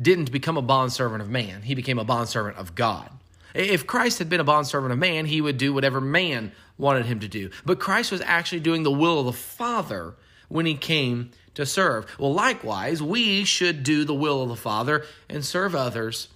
didn't 0.00 0.32
become 0.32 0.56
a 0.56 0.62
bondservant 0.62 1.22
of 1.22 1.30
man, 1.30 1.62
he 1.62 1.74
became 1.74 1.98
a 1.98 2.04
bondservant 2.04 2.56
of 2.56 2.74
God. 2.74 3.10
If 3.54 3.86
Christ 3.86 4.18
had 4.18 4.28
been 4.28 4.40
a 4.40 4.44
bondservant 4.44 4.92
of 4.92 4.98
man, 4.98 5.26
he 5.26 5.40
would 5.40 5.58
do 5.58 5.72
whatever 5.72 6.00
man 6.00 6.52
wanted 6.80 7.06
him 7.06 7.20
to 7.20 7.28
do. 7.28 7.50
But 7.64 7.78
Christ 7.78 8.10
was 8.10 8.22
actually 8.22 8.60
doing 8.60 8.82
the 8.82 8.90
will 8.90 9.20
of 9.20 9.26
the 9.26 9.32
Father 9.32 10.14
when 10.48 10.66
he 10.66 10.74
came 10.74 11.30
to 11.54 11.66
serve. 11.66 12.06
Well, 12.18 12.32
likewise, 12.32 13.02
we 13.02 13.44
should 13.44 13.82
do 13.82 14.04
the 14.04 14.14
will 14.14 14.42
of 14.42 14.48
the 14.48 14.56
Father 14.56 15.04
and 15.28 15.44
serve 15.44 15.74
others 15.74 16.28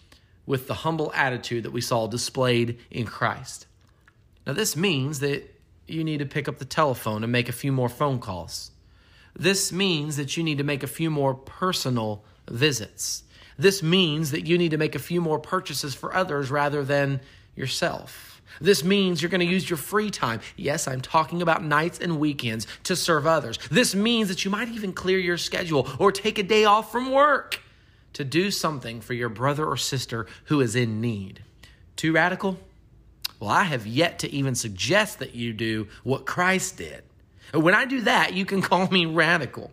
with 0.46 0.66
the 0.66 0.74
humble 0.74 1.12
attitude 1.14 1.64
that 1.64 1.72
we 1.72 1.80
saw 1.80 2.06
displayed 2.06 2.78
in 2.90 3.06
Christ. 3.06 3.66
Now, 4.46 4.52
this 4.52 4.76
means 4.76 5.20
that 5.20 5.50
you 5.86 6.04
need 6.04 6.18
to 6.18 6.26
pick 6.26 6.48
up 6.48 6.58
the 6.58 6.64
telephone 6.64 7.22
and 7.22 7.32
make 7.32 7.48
a 7.48 7.52
few 7.52 7.72
more 7.72 7.88
phone 7.88 8.18
calls. 8.18 8.70
This 9.36 9.72
means 9.72 10.16
that 10.16 10.36
you 10.36 10.44
need 10.44 10.58
to 10.58 10.64
make 10.64 10.82
a 10.82 10.88
few 10.88 11.10
more 11.10 11.34
personal 11.34 12.24
visits. 12.48 13.24
This 13.58 13.82
means 13.82 14.30
that 14.30 14.46
you 14.46 14.58
need 14.58 14.70
to 14.72 14.78
make 14.78 14.94
a 14.94 15.00
few 15.00 15.20
more 15.20 15.38
purchases 15.38 15.94
for 15.94 16.14
others 16.14 16.50
rather 16.50 16.84
than 16.84 17.20
yourself. 17.56 18.33
This 18.60 18.84
means 18.84 19.20
you're 19.20 19.30
going 19.30 19.40
to 19.40 19.46
use 19.46 19.68
your 19.68 19.76
free 19.76 20.10
time. 20.10 20.40
Yes, 20.56 20.86
I'm 20.86 21.00
talking 21.00 21.42
about 21.42 21.64
nights 21.64 21.98
and 21.98 22.18
weekends 22.18 22.66
to 22.84 22.96
serve 22.96 23.26
others. 23.26 23.58
This 23.70 23.94
means 23.94 24.28
that 24.28 24.44
you 24.44 24.50
might 24.50 24.68
even 24.68 24.92
clear 24.92 25.18
your 25.18 25.38
schedule 25.38 25.88
or 25.98 26.12
take 26.12 26.38
a 26.38 26.42
day 26.42 26.64
off 26.64 26.92
from 26.92 27.10
work 27.10 27.60
to 28.14 28.24
do 28.24 28.50
something 28.50 29.00
for 29.00 29.12
your 29.14 29.28
brother 29.28 29.66
or 29.66 29.76
sister 29.76 30.26
who 30.44 30.60
is 30.60 30.76
in 30.76 31.00
need. 31.00 31.42
Too 31.96 32.12
radical? 32.12 32.58
Well, 33.40 33.50
I 33.50 33.64
have 33.64 33.86
yet 33.86 34.20
to 34.20 34.32
even 34.32 34.54
suggest 34.54 35.18
that 35.18 35.34
you 35.34 35.52
do 35.52 35.88
what 36.02 36.24
Christ 36.24 36.78
did. 36.78 37.02
When 37.52 37.74
I 37.74 37.84
do 37.84 38.00
that, 38.02 38.32
you 38.32 38.44
can 38.44 38.62
call 38.70 38.88
me 38.88 39.06
radical. 39.06 39.70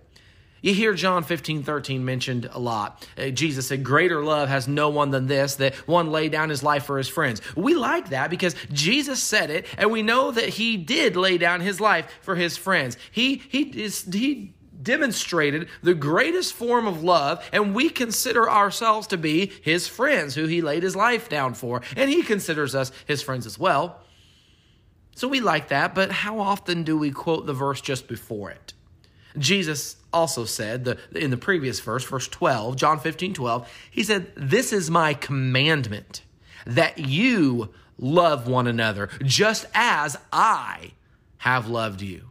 You 0.62 0.75
hear 0.75 0.94
John 0.94 1.24
15, 1.24 1.63
13 1.63 2.06
mentioned 2.06 2.48
a 2.51 2.60
lot. 2.60 3.08
Uh, 3.18 3.30
Jesus 3.30 3.68
said, 3.68 3.84
Greater 3.84 4.24
love 4.24 4.48
has 4.48 4.68
no 4.68 4.89
one 4.89 5.10
than 5.10 5.25
this, 5.25 5.56
that 5.56 5.74
one 5.88 6.12
lay 6.12 6.30
down 6.30 6.50
his 6.50 6.62
life 6.62 6.86
for 6.86 7.00
his 7.00 7.08
friends. 7.08 7.41
We 7.56 7.74
like 7.74 8.10
that 8.10 8.30
because 8.30 8.56
Jesus 8.72 9.22
said 9.22 9.50
it, 9.50 9.65
and 9.77 9.91
we 9.91 10.03
know 10.03 10.32
that 10.32 10.50
he 10.50 10.77
did 10.77 11.15
lay 11.15 11.39
down 11.39 11.62
his 11.62 11.82
life 11.82 12.08
for 12.22 12.36
his 12.36 12.58
friends. 12.58 12.96
He, 13.12 13.41
he, 13.50 13.63
is, 13.82 14.03
he 14.03 14.53
demonstrated 14.82 15.68
the 15.82 15.96
greatest 15.96 16.53
form 16.53 16.86
of 16.86 17.03
love, 17.03 17.44
and 17.51 17.74
we 17.74 17.89
consider 17.89 18.48
ourselves 18.48 19.08
to 19.08 19.18
be 19.18 19.51
his 19.63 19.88
friends 19.88 20.36
who 20.36 20.46
he 20.46 20.62
laid 20.62 20.84
his 20.84 20.96
life 20.96 21.27
down 21.27 21.56
for, 21.56 21.82
and 21.96 22.08
he 22.10 22.22
considers 22.22 22.75
us 22.75 22.91
his 23.08 23.24
friends 23.24 23.48
as 23.48 23.58
well. 23.58 24.00
So 25.15 25.27
we 25.27 25.39
like 25.39 25.70
that, 25.70 25.96
but 25.96 26.12
how 26.12 26.39
often 26.39 26.84
do 26.84 26.98
we 26.98 27.12
quote 27.12 27.48
the 27.48 27.53
verse 27.53 27.82
just 27.82 28.08
before 28.08 28.51
it? 28.51 28.74
Jesus 29.38 29.98
also 30.14 30.46
said 30.46 30.86
the, 30.86 30.98
in 31.16 31.32
the 31.32 31.38
previous 31.38 31.80
verse, 31.80 32.04
verse 32.04 32.28
12, 32.28 32.76
John 32.76 33.00
15, 33.00 33.34
12, 33.34 33.70
he 33.90 34.04
said, 34.04 34.32
This 34.36 34.74
is 34.74 34.90
my 34.90 35.14
commandment, 35.14 36.24
that 36.66 36.98
you 36.98 37.70
love 37.98 38.48
one 38.48 38.68
another, 38.68 39.10
just 39.24 39.66
as 39.74 40.18
I 40.34 40.92
have 41.38 41.70
loved 41.70 42.02
you. 42.02 42.26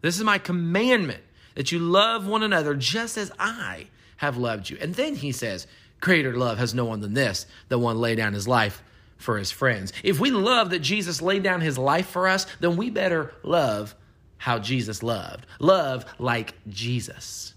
This 0.00 0.16
is 0.16 0.24
my 0.24 0.38
commandment, 0.38 1.22
that 1.54 1.72
you 1.72 1.78
love 1.78 2.26
one 2.26 2.42
another, 2.42 2.74
just 2.74 3.18
as 3.18 3.30
I 3.38 3.88
have 4.16 4.36
loved 4.36 4.70
you. 4.70 4.78
And 4.80 4.94
then 4.94 5.16
he 5.16 5.32
says, 5.32 5.66
Greater 6.00 6.34
love 6.34 6.56
has 6.58 6.74
no 6.74 6.86
one 6.86 7.00
than 7.00 7.12
this, 7.12 7.46
that 7.68 7.78
one 7.78 7.98
lay 7.98 8.14
down 8.14 8.32
his 8.32 8.48
life 8.48 8.82
for 9.18 9.36
his 9.36 9.50
friends. 9.50 9.92
If 10.02 10.18
we 10.18 10.30
love 10.30 10.70
that 10.70 10.78
Jesus 10.78 11.20
laid 11.20 11.42
down 11.42 11.60
his 11.60 11.76
life 11.76 12.06
for 12.06 12.26
us, 12.26 12.46
then 12.60 12.76
we 12.76 12.88
better 12.88 13.34
love 13.42 13.94
how 14.40 14.58
Jesus 14.58 15.02
loved. 15.02 15.46
Love 15.58 16.04
like 16.18 16.54
Jesus. 16.68 17.54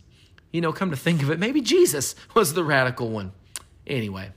You 0.51 0.61
know, 0.61 0.71
come 0.71 0.91
to 0.91 0.97
think 0.97 1.23
of 1.23 1.31
it, 1.31 1.39
maybe 1.39 1.61
Jesus 1.61 2.13
was 2.35 2.53
the 2.53 2.63
radical 2.63 3.09
one. 3.09 3.31
Anyway, 3.87 4.31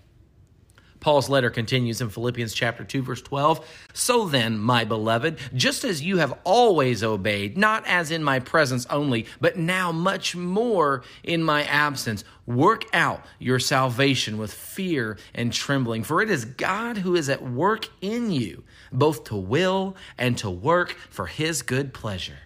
Paul's 1.06 1.28
letter 1.28 1.50
continues 1.50 2.00
in 2.00 2.08
Philippians 2.08 2.52
chapter 2.52 2.82
2 2.82 3.00
verse 3.00 3.22
12. 3.22 3.64
So 3.92 4.26
then, 4.26 4.58
my 4.58 4.82
beloved, 4.82 5.38
just 5.54 5.84
as 5.84 6.02
you 6.02 6.16
have 6.16 6.36
always 6.42 7.04
obeyed, 7.04 7.56
not 7.56 7.86
as 7.86 8.10
in 8.10 8.24
my 8.24 8.40
presence 8.40 8.86
only, 8.86 9.26
but 9.40 9.56
now 9.56 9.92
much 9.92 10.34
more 10.34 11.04
in 11.22 11.44
my 11.44 11.62
absence, 11.62 12.24
work 12.44 12.86
out 12.92 13.24
your 13.38 13.60
salvation 13.60 14.36
with 14.36 14.52
fear 14.52 15.16
and 15.32 15.52
trembling, 15.52 16.02
for 16.02 16.22
it 16.22 16.28
is 16.28 16.44
God 16.44 16.96
who 16.96 17.14
is 17.14 17.28
at 17.28 17.40
work 17.40 17.88
in 18.00 18.32
you, 18.32 18.64
both 18.90 19.22
to 19.26 19.36
will 19.36 19.94
and 20.18 20.36
to 20.38 20.50
work 20.50 20.90
for 21.08 21.26
his 21.26 21.62
good 21.62 21.94
pleasure. 21.94 22.40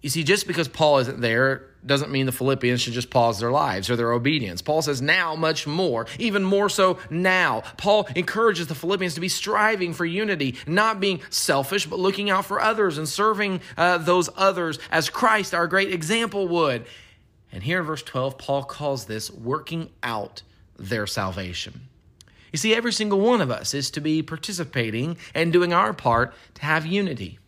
You 0.00 0.08
see, 0.08 0.24
just 0.24 0.46
because 0.46 0.68
Paul 0.68 1.00
isn't 1.00 1.20
there 1.20 1.69
doesn't 1.84 2.10
mean 2.10 2.26
the 2.26 2.32
Philippians 2.32 2.80
should 2.80 2.92
just 2.92 3.10
pause 3.10 3.40
their 3.40 3.50
lives 3.50 3.88
or 3.88 3.96
their 3.96 4.12
obedience. 4.12 4.62
Paul 4.62 4.82
says, 4.82 5.00
now 5.00 5.34
much 5.34 5.66
more, 5.66 6.06
even 6.18 6.44
more 6.44 6.68
so 6.68 6.98
now. 7.08 7.62
Paul 7.76 8.08
encourages 8.14 8.66
the 8.66 8.74
Philippians 8.74 9.14
to 9.14 9.20
be 9.20 9.28
striving 9.28 9.94
for 9.94 10.04
unity, 10.04 10.56
not 10.66 11.00
being 11.00 11.20
selfish, 11.30 11.86
but 11.86 11.98
looking 11.98 12.30
out 12.30 12.44
for 12.44 12.60
others 12.60 12.98
and 12.98 13.08
serving 13.08 13.60
uh, 13.76 13.98
those 13.98 14.28
others 14.36 14.78
as 14.90 15.08
Christ, 15.08 15.54
our 15.54 15.66
great 15.66 15.92
example, 15.92 16.48
would. 16.48 16.86
And 17.52 17.62
here 17.62 17.80
in 17.80 17.86
verse 17.86 18.02
12, 18.02 18.38
Paul 18.38 18.62
calls 18.64 19.06
this 19.06 19.30
working 19.30 19.90
out 20.02 20.42
their 20.78 21.06
salvation. 21.06 21.88
You 22.52 22.58
see, 22.58 22.74
every 22.74 22.92
single 22.92 23.20
one 23.20 23.40
of 23.40 23.50
us 23.50 23.74
is 23.74 23.90
to 23.92 24.00
be 24.00 24.22
participating 24.22 25.16
and 25.34 25.52
doing 25.52 25.72
our 25.72 25.92
part 25.92 26.34
to 26.54 26.62
have 26.62 26.84
unity. 26.84 27.38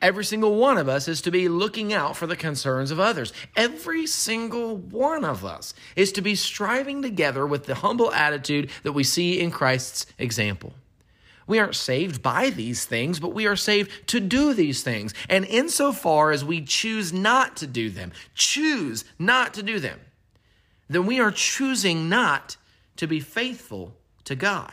Every 0.00 0.24
single 0.24 0.54
one 0.54 0.78
of 0.78 0.88
us 0.88 1.08
is 1.08 1.20
to 1.22 1.30
be 1.30 1.48
looking 1.48 1.92
out 1.92 2.16
for 2.16 2.26
the 2.26 2.36
concerns 2.36 2.90
of 2.90 3.00
others. 3.00 3.32
Every 3.56 4.06
single 4.06 4.76
one 4.76 5.24
of 5.24 5.44
us 5.44 5.74
is 5.96 6.12
to 6.12 6.22
be 6.22 6.34
striving 6.34 7.02
together 7.02 7.46
with 7.46 7.66
the 7.66 7.76
humble 7.76 8.12
attitude 8.12 8.70
that 8.82 8.92
we 8.92 9.04
see 9.04 9.40
in 9.40 9.50
Christ's 9.50 10.06
example. 10.18 10.72
We 11.46 11.58
aren't 11.58 11.76
saved 11.76 12.22
by 12.22 12.50
these 12.50 12.84
things, 12.84 13.18
but 13.18 13.32
we 13.32 13.46
are 13.46 13.56
saved 13.56 14.08
to 14.08 14.20
do 14.20 14.52
these 14.52 14.82
things. 14.82 15.14
And 15.30 15.46
insofar 15.46 16.30
as 16.30 16.44
we 16.44 16.60
choose 16.60 17.12
not 17.12 17.56
to 17.56 17.66
do 17.66 17.88
them, 17.88 18.12
choose 18.34 19.04
not 19.18 19.54
to 19.54 19.62
do 19.62 19.80
them, 19.80 19.98
then 20.88 21.06
we 21.06 21.20
are 21.20 21.30
choosing 21.30 22.08
not 22.08 22.56
to 22.96 23.06
be 23.06 23.20
faithful 23.20 23.94
to 24.24 24.34
God. 24.34 24.72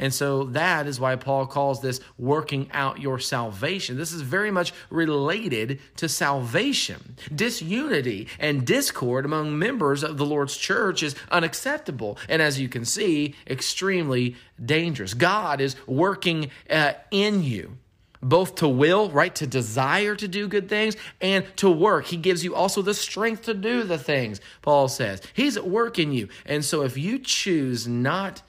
And 0.00 0.12
so 0.12 0.44
that 0.44 0.86
is 0.86 0.98
why 0.98 1.14
Paul 1.14 1.46
calls 1.46 1.82
this 1.82 2.00
working 2.18 2.70
out 2.72 3.00
your 3.00 3.18
salvation. 3.18 3.98
This 3.98 4.12
is 4.12 4.22
very 4.22 4.50
much 4.50 4.72
related 4.88 5.78
to 5.96 6.08
salvation. 6.08 7.16
Disunity 7.32 8.26
and 8.38 8.66
discord 8.66 9.26
among 9.26 9.58
members 9.58 10.02
of 10.02 10.16
the 10.16 10.24
Lord's 10.24 10.56
church 10.56 11.02
is 11.02 11.14
unacceptable. 11.30 12.16
And 12.30 12.40
as 12.40 12.58
you 12.58 12.68
can 12.68 12.86
see, 12.86 13.34
extremely 13.46 14.36
dangerous. 14.64 15.12
God 15.12 15.60
is 15.60 15.76
working 15.86 16.50
uh, 16.70 16.94
in 17.10 17.42
you 17.42 17.76
both 18.22 18.56
to 18.56 18.68
will, 18.68 19.10
right, 19.10 19.34
to 19.34 19.46
desire 19.46 20.14
to 20.14 20.28
do 20.28 20.46
good 20.46 20.68
things 20.68 20.96
and 21.22 21.44
to 21.56 21.70
work. 21.70 22.06
He 22.06 22.18
gives 22.18 22.44
you 22.44 22.54
also 22.54 22.82
the 22.82 22.92
strength 22.92 23.42
to 23.44 23.54
do 23.54 23.82
the 23.82 23.96
things, 23.96 24.40
Paul 24.62 24.88
says. 24.88 25.22
He's 25.32 25.56
at 25.56 25.66
work 25.66 25.98
in 25.98 26.12
you. 26.12 26.28
And 26.44 26.62
so 26.62 26.82
if 26.82 26.98
you 26.98 27.18
choose 27.18 27.88
not 27.88 28.42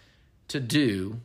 to 0.50 0.60
do 0.60 1.22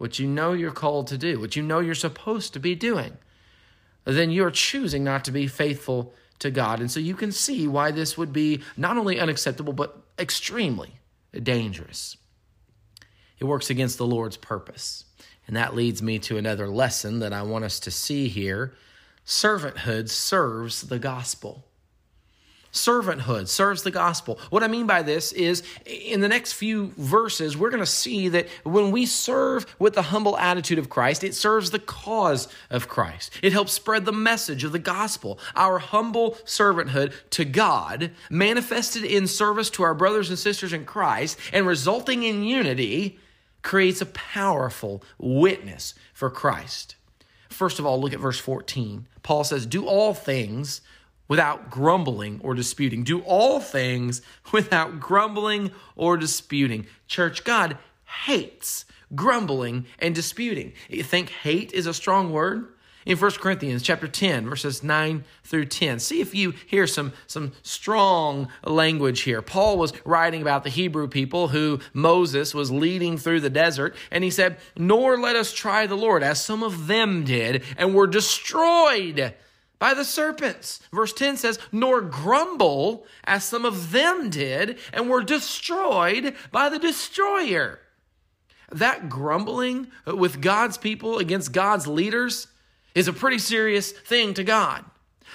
what 0.00 0.18
you 0.18 0.26
know 0.26 0.54
you're 0.54 0.70
called 0.70 1.06
to 1.06 1.18
do, 1.18 1.38
what 1.38 1.56
you 1.56 1.62
know 1.62 1.78
you're 1.78 1.94
supposed 1.94 2.54
to 2.54 2.58
be 2.58 2.74
doing, 2.74 3.18
then 4.06 4.30
you're 4.30 4.50
choosing 4.50 5.04
not 5.04 5.26
to 5.26 5.30
be 5.30 5.46
faithful 5.46 6.14
to 6.38 6.50
God. 6.50 6.80
And 6.80 6.90
so 6.90 6.98
you 6.98 7.14
can 7.14 7.30
see 7.30 7.68
why 7.68 7.90
this 7.90 8.16
would 8.16 8.32
be 8.32 8.62
not 8.78 8.96
only 8.96 9.20
unacceptable, 9.20 9.74
but 9.74 10.02
extremely 10.18 11.00
dangerous. 11.42 12.16
It 13.38 13.44
works 13.44 13.68
against 13.68 13.98
the 13.98 14.06
Lord's 14.06 14.38
purpose. 14.38 15.04
And 15.46 15.54
that 15.54 15.74
leads 15.74 16.00
me 16.00 16.18
to 16.20 16.38
another 16.38 16.70
lesson 16.70 17.18
that 17.18 17.34
I 17.34 17.42
want 17.42 17.66
us 17.66 17.78
to 17.80 17.90
see 17.90 18.28
here. 18.28 18.72
Servanthood 19.26 20.08
serves 20.08 20.80
the 20.80 20.98
gospel 20.98 21.66
servanthood 22.72 23.48
serves 23.48 23.82
the 23.82 23.90
gospel. 23.90 24.38
What 24.50 24.62
I 24.62 24.68
mean 24.68 24.86
by 24.86 25.02
this 25.02 25.32
is 25.32 25.62
in 25.84 26.20
the 26.20 26.28
next 26.28 26.52
few 26.52 26.92
verses, 26.96 27.56
we're 27.56 27.70
going 27.70 27.82
to 27.82 27.86
see 27.86 28.28
that 28.28 28.48
when 28.64 28.90
we 28.90 29.06
serve 29.06 29.66
with 29.78 29.94
the 29.94 30.02
humble 30.02 30.38
attitude 30.38 30.78
of 30.78 30.88
Christ, 30.88 31.24
it 31.24 31.34
serves 31.34 31.70
the 31.70 31.78
cause 31.78 32.48
of 32.70 32.88
Christ. 32.88 33.32
It 33.42 33.52
helps 33.52 33.72
spread 33.72 34.04
the 34.04 34.12
message 34.12 34.64
of 34.64 34.72
the 34.72 34.78
gospel. 34.78 35.38
Our 35.54 35.78
humble 35.78 36.32
servanthood 36.44 37.12
to 37.30 37.44
God, 37.44 38.12
manifested 38.30 39.04
in 39.04 39.26
service 39.26 39.70
to 39.70 39.82
our 39.82 39.94
brothers 39.94 40.28
and 40.28 40.38
sisters 40.38 40.72
in 40.72 40.84
Christ, 40.84 41.38
and 41.52 41.66
resulting 41.66 42.22
in 42.22 42.44
unity, 42.44 43.18
creates 43.62 44.00
a 44.00 44.06
powerful 44.06 45.02
witness 45.18 45.94
for 46.12 46.30
Christ. 46.30 46.96
First 47.48 47.78
of 47.78 47.84
all, 47.84 48.00
look 48.00 48.12
at 48.12 48.20
verse 48.20 48.38
14. 48.38 49.06
Paul 49.22 49.44
says, 49.44 49.66
Do 49.66 49.86
all 49.86 50.14
things 50.14 50.80
without 51.30 51.70
grumbling 51.70 52.40
or 52.42 52.54
disputing. 52.54 53.04
Do 53.04 53.20
all 53.20 53.60
things 53.60 54.20
without 54.52 54.98
grumbling 55.00 55.70
or 55.96 56.18
disputing. 56.18 56.86
Church, 57.06 57.44
God 57.44 57.78
hates 58.24 58.84
grumbling 59.14 59.86
and 60.00 60.14
disputing. 60.14 60.72
You 60.88 61.04
think 61.04 61.30
hate 61.30 61.72
is 61.72 61.86
a 61.86 61.94
strong 61.94 62.32
word? 62.32 62.66
In 63.06 63.16
1 63.16 63.30
Corinthians 63.32 63.82
chapter 63.82 64.06
10, 64.06 64.50
verses 64.50 64.82
9 64.82 65.24
through 65.44 65.66
10. 65.66 66.00
See 66.00 66.20
if 66.20 66.34
you 66.34 66.52
hear 66.66 66.86
some, 66.86 67.12
some 67.26 67.52
strong 67.62 68.48
language 68.62 69.22
here. 69.22 69.40
Paul 69.40 69.78
was 69.78 69.92
writing 70.04 70.42
about 70.42 70.64
the 70.64 70.70
Hebrew 70.70 71.08
people 71.08 71.48
who 71.48 71.78
Moses 71.94 72.52
was 72.52 72.70
leading 72.70 73.16
through 73.16 73.40
the 73.40 73.48
desert, 73.48 73.96
and 74.10 74.22
he 74.22 74.30
said, 74.30 74.58
Nor 74.76 75.16
let 75.16 75.34
us 75.34 75.52
try 75.52 75.86
the 75.86 75.96
Lord, 75.96 76.22
as 76.22 76.44
some 76.44 76.62
of 76.62 76.88
them 76.88 77.24
did, 77.24 77.62
and 77.78 77.94
were 77.94 78.06
destroyed 78.06 79.34
by 79.80 79.94
the 79.94 80.04
serpents. 80.04 80.78
Verse 80.92 81.12
10 81.12 81.36
says, 81.38 81.58
Nor 81.72 82.02
grumble 82.02 83.04
as 83.24 83.42
some 83.42 83.64
of 83.64 83.90
them 83.90 84.30
did 84.30 84.78
and 84.92 85.10
were 85.10 85.24
destroyed 85.24 86.36
by 86.52 86.68
the 86.68 86.78
destroyer. 86.78 87.80
That 88.70 89.08
grumbling 89.08 89.88
with 90.06 90.40
God's 90.40 90.78
people 90.78 91.18
against 91.18 91.52
God's 91.52 91.88
leaders 91.88 92.46
is 92.94 93.08
a 93.08 93.12
pretty 93.12 93.38
serious 93.38 93.90
thing 93.90 94.34
to 94.34 94.44
God. 94.44 94.84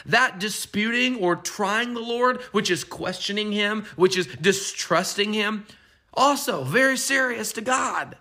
That 0.06 0.40
disputing 0.40 1.18
or 1.18 1.36
trying 1.36 1.94
the 1.94 2.02
Lord, 2.02 2.42
which 2.52 2.70
is 2.70 2.84
questioning 2.84 3.52
Him, 3.52 3.86
which 3.96 4.18
is 4.18 4.28
distrusting 4.28 5.34
Him, 5.34 5.66
also 6.14 6.64
very 6.64 6.98
serious 6.98 7.52
to 7.54 7.62
God. 7.62 8.16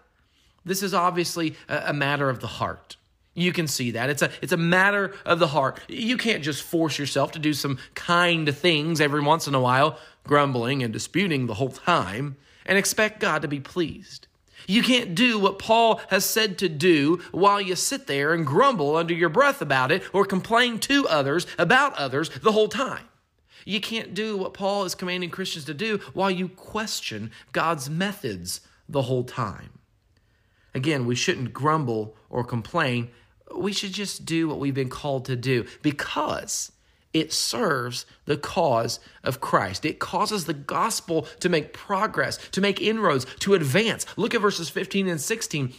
This 0.64 0.82
is 0.82 0.94
obviously 0.94 1.56
a 1.68 1.92
matter 1.92 2.30
of 2.30 2.40
the 2.40 2.46
heart. 2.46 2.96
You 3.34 3.52
can 3.52 3.66
see 3.66 3.90
that. 3.92 4.10
It's 4.10 4.22
a, 4.22 4.30
it's 4.40 4.52
a 4.52 4.56
matter 4.56 5.14
of 5.24 5.40
the 5.40 5.48
heart. 5.48 5.80
You 5.88 6.16
can't 6.16 6.42
just 6.42 6.62
force 6.62 6.98
yourself 6.98 7.32
to 7.32 7.38
do 7.40 7.52
some 7.52 7.78
kind 7.94 8.54
things 8.56 9.00
every 9.00 9.20
once 9.20 9.48
in 9.48 9.54
a 9.54 9.60
while, 9.60 9.98
grumbling 10.22 10.82
and 10.82 10.92
disputing 10.92 11.46
the 11.46 11.54
whole 11.54 11.70
time, 11.70 12.36
and 12.64 12.78
expect 12.78 13.20
God 13.20 13.42
to 13.42 13.48
be 13.48 13.60
pleased. 13.60 14.28
You 14.66 14.82
can't 14.82 15.14
do 15.14 15.38
what 15.38 15.58
Paul 15.58 16.00
has 16.08 16.24
said 16.24 16.58
to 16.58 16.68
do 16.68 17.20
while 17.32 17.60
you 17.60 17.76
sit 17.76 18.06
there 18.06 18.32
and 18.32 18.46
grumble 18.46 18.96
under 18.96 19.12
your 19.12 19.28
breath 19.28 19.60
about 19.60 19.92
it 19.92 20.02
or 20.14 20.24
complain 20.24 20.78
to 20.80 21.06
others 21.08 21.46
about 21.58 21.94
others 21.94 22.30
the 22.42 22.52
whole 22.52 22.68
time. 22.68 23.08
You 23.66 23.80
can't 23.80 24.14
do 24.14 24.36
what 24.36 24.54
Paul 24.54 24.84
is 24.84 24.94
commanding 24.94 25.30
Christians 25.30 25.64
to 25.66 25.74
do 25.74 26.00
while 26.12 26.30
you 26.30 26.48
question 26.48 27.30
God's 27.52 27.90
methods 27.90 28.60
the 28.88 29.02
whole 29.02 29.24
time. 29.24 29.70
Again, 30.74 31.06
we 31.06 31.14
shouldn't 31.14 31.52
grumble 31.52 32.16
or 32.28 32.44
complain 32.44 33.10
we 33.58 33.72
should 33.72 33.92
just 33.92 34.24
do 34.24 34.48
what 34.48 34.58
we've 34.58 34.74
been 34.74 34.88
called 34.88 35.26
to 35.26 35.36
do 35.36 35.66
because 35.82 36.72
it 37.12 37.32
serves 37.32 38.06
the 38.24 38.36
cause 38.36 38.98
of 39.22 39.40
Christ. 39.40 39.84
It 39.84 40.00
causes 40.00 40.44
the 40.44 40.54
gospel 40.54 41.22
to 41.40 41.48
make 41.48 41.72
progress, 41.72 42.36
to 42.48 42.60
make 42.60 42.82
inroads, 42.82 43.24
to 43.40 43.54
advance. 43.54 44.04
Look 44.16 44.34
at 44.34 44.40
verses 44.40 44.68
15 44.68 45.08
and 45.08 45.20
16. 45.20 45.72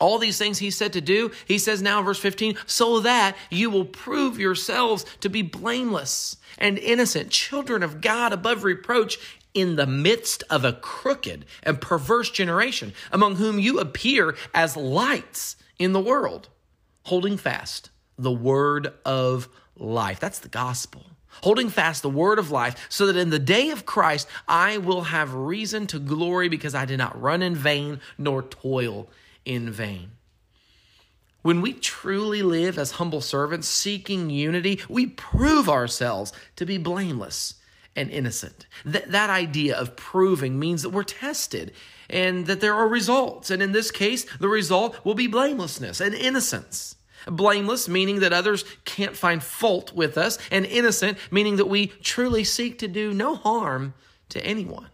All 0.00 0.18
these 0.18 0.38
things 0.38 0.58
he 0.58 0.70
said 0.70 0.94
to 0.94 1.00
do, 1.00 1.30
he 1.46 1.58
says 1.58 1.82
now 1.82 2.00
in 2.00 2.04
verse 2.04 2.18
15, 2.18 2.56
so 2.66 3.00
that 3.00 3.36
you 3.50 3.70
will 3.70 3.84
prove 3.84 4.38
yourselves 4.38 5.04
to 5.20 5.28
be 5.28 5.42
blameless 5.42 6.38
and 6.58 6.78
innocent, 6.78 7.30
children 7.30 7.82
of 7.82 8.00
God 8.00 8.32
above 8.32 8.64
reproach 8.64 9.18
in 9.54 9.76
the 9.76 9.86
midst 9.86 10.42
of 10.48 10.64
a 10.64 10.72
crooked 10.72 11.44
and 11.62 11.80
perverse 11.80 12.30
generation, 12.30 12.94
among 13.12 13.36
whom 13.36 13.58
you 13.58 13.78
appear 13.78 14.34
as 14.54 14.76
lights 14.76 15.56
in 15.78 15.92
the 15.92 16.00
world, 16.00 16.48
holding 17.04 17.36
fast 17.36 17.90
the 18.18 18.32
word 18.32 18.92
of 19.04 19.48
life. 19.76 20.20
That's 20.20 20.38
the 20.38 20.48
gospel. 20.48 21.06
Holding 21.42 21.70
fast 21.70 22.02
the 22.02 22.10
word 22.10 22.38
of 22.38 22.50
life, 22.50 22.86
so 22.90 23.06
that 23.06 23.16
in 23.16 23.30
the 23.30 23.38
day 23.38 23.70
of 23.70 23.86
Christ 23.86 24.28
I 24.46 24.78
will 24.78 25.02
have 25.04 25.34
reason 25.34 25.86
to 25.88 25.98
glory 25.98 26.48
because 26.48 26.74
I 26.74 26.84
did 26.84 26.98
not 26.98 27.20
run 27.20 27.42
in 27.42 27.54
vain 27.54 28.00
nor 28.18 28.42
toil 28.42 29.08
in 29.44 29.70
vain. 29.70 30.10
When 31.40 31.60
we 31.60 31.72
truly 31.72 32.42
live 32.42 32.78
as 32.78 32.92
humble 32.92 33.20
servants 33.20 33.66
seeking 33.66 34.30
unity, 34.30 34.80
we 34.88 35.06
prove 35.06 35.68
ourselves 35.68 36.32
to 36.56 36.66
be 36.66 36.78
blameless 36.78 37.54
and 37.94 38.10
innocent. 38.10 38.66
That, 38.84 39.10
that 39.12 39.30
idea 39.30 39.76
of 39.76 39.96
proving 39.96 40.58
means 40.58 40.82
that 40.82 40.90
we're 40.90 41.02
tested 41.02 41.72
and 42.08 42.46
that 42.46 42.60
there 42.60 42.74
are 42.74 42.88
results. 42.88 43.50
And 43.50 43.62
in 43.62 43.72
this 43.72 43.90
case, 43.90 44.24
the 44.38 44.48
result 44.48 45.04
will 45.04 45.14
be 45.14 45.26
blamelessness 45.26 46.00
and 46.00 46.14
innocence. 46.14 46.96
Blameless, 47.26 47.88
meaning 47.88 48.20
that 48.20 48.32
others 48.32 48.64
can't 48.84 49.16
find 49.16 49.42
fault 49.42 49.92
with 49.92 50.18
us, 50.18 50.38
and 50.50 50.66
innocent, 50.66 51.18
meaning 51.30 51.56
that 51.56 51.68
we 51.68 51.86
truly 51.86 52.42
seek 52.42 52.78
to 52.80 52.88
do 52.88 53.14
no 53.14 53.36
harm 53.36 53.94
to 54.30 54.44
anyone. 54.44 54.88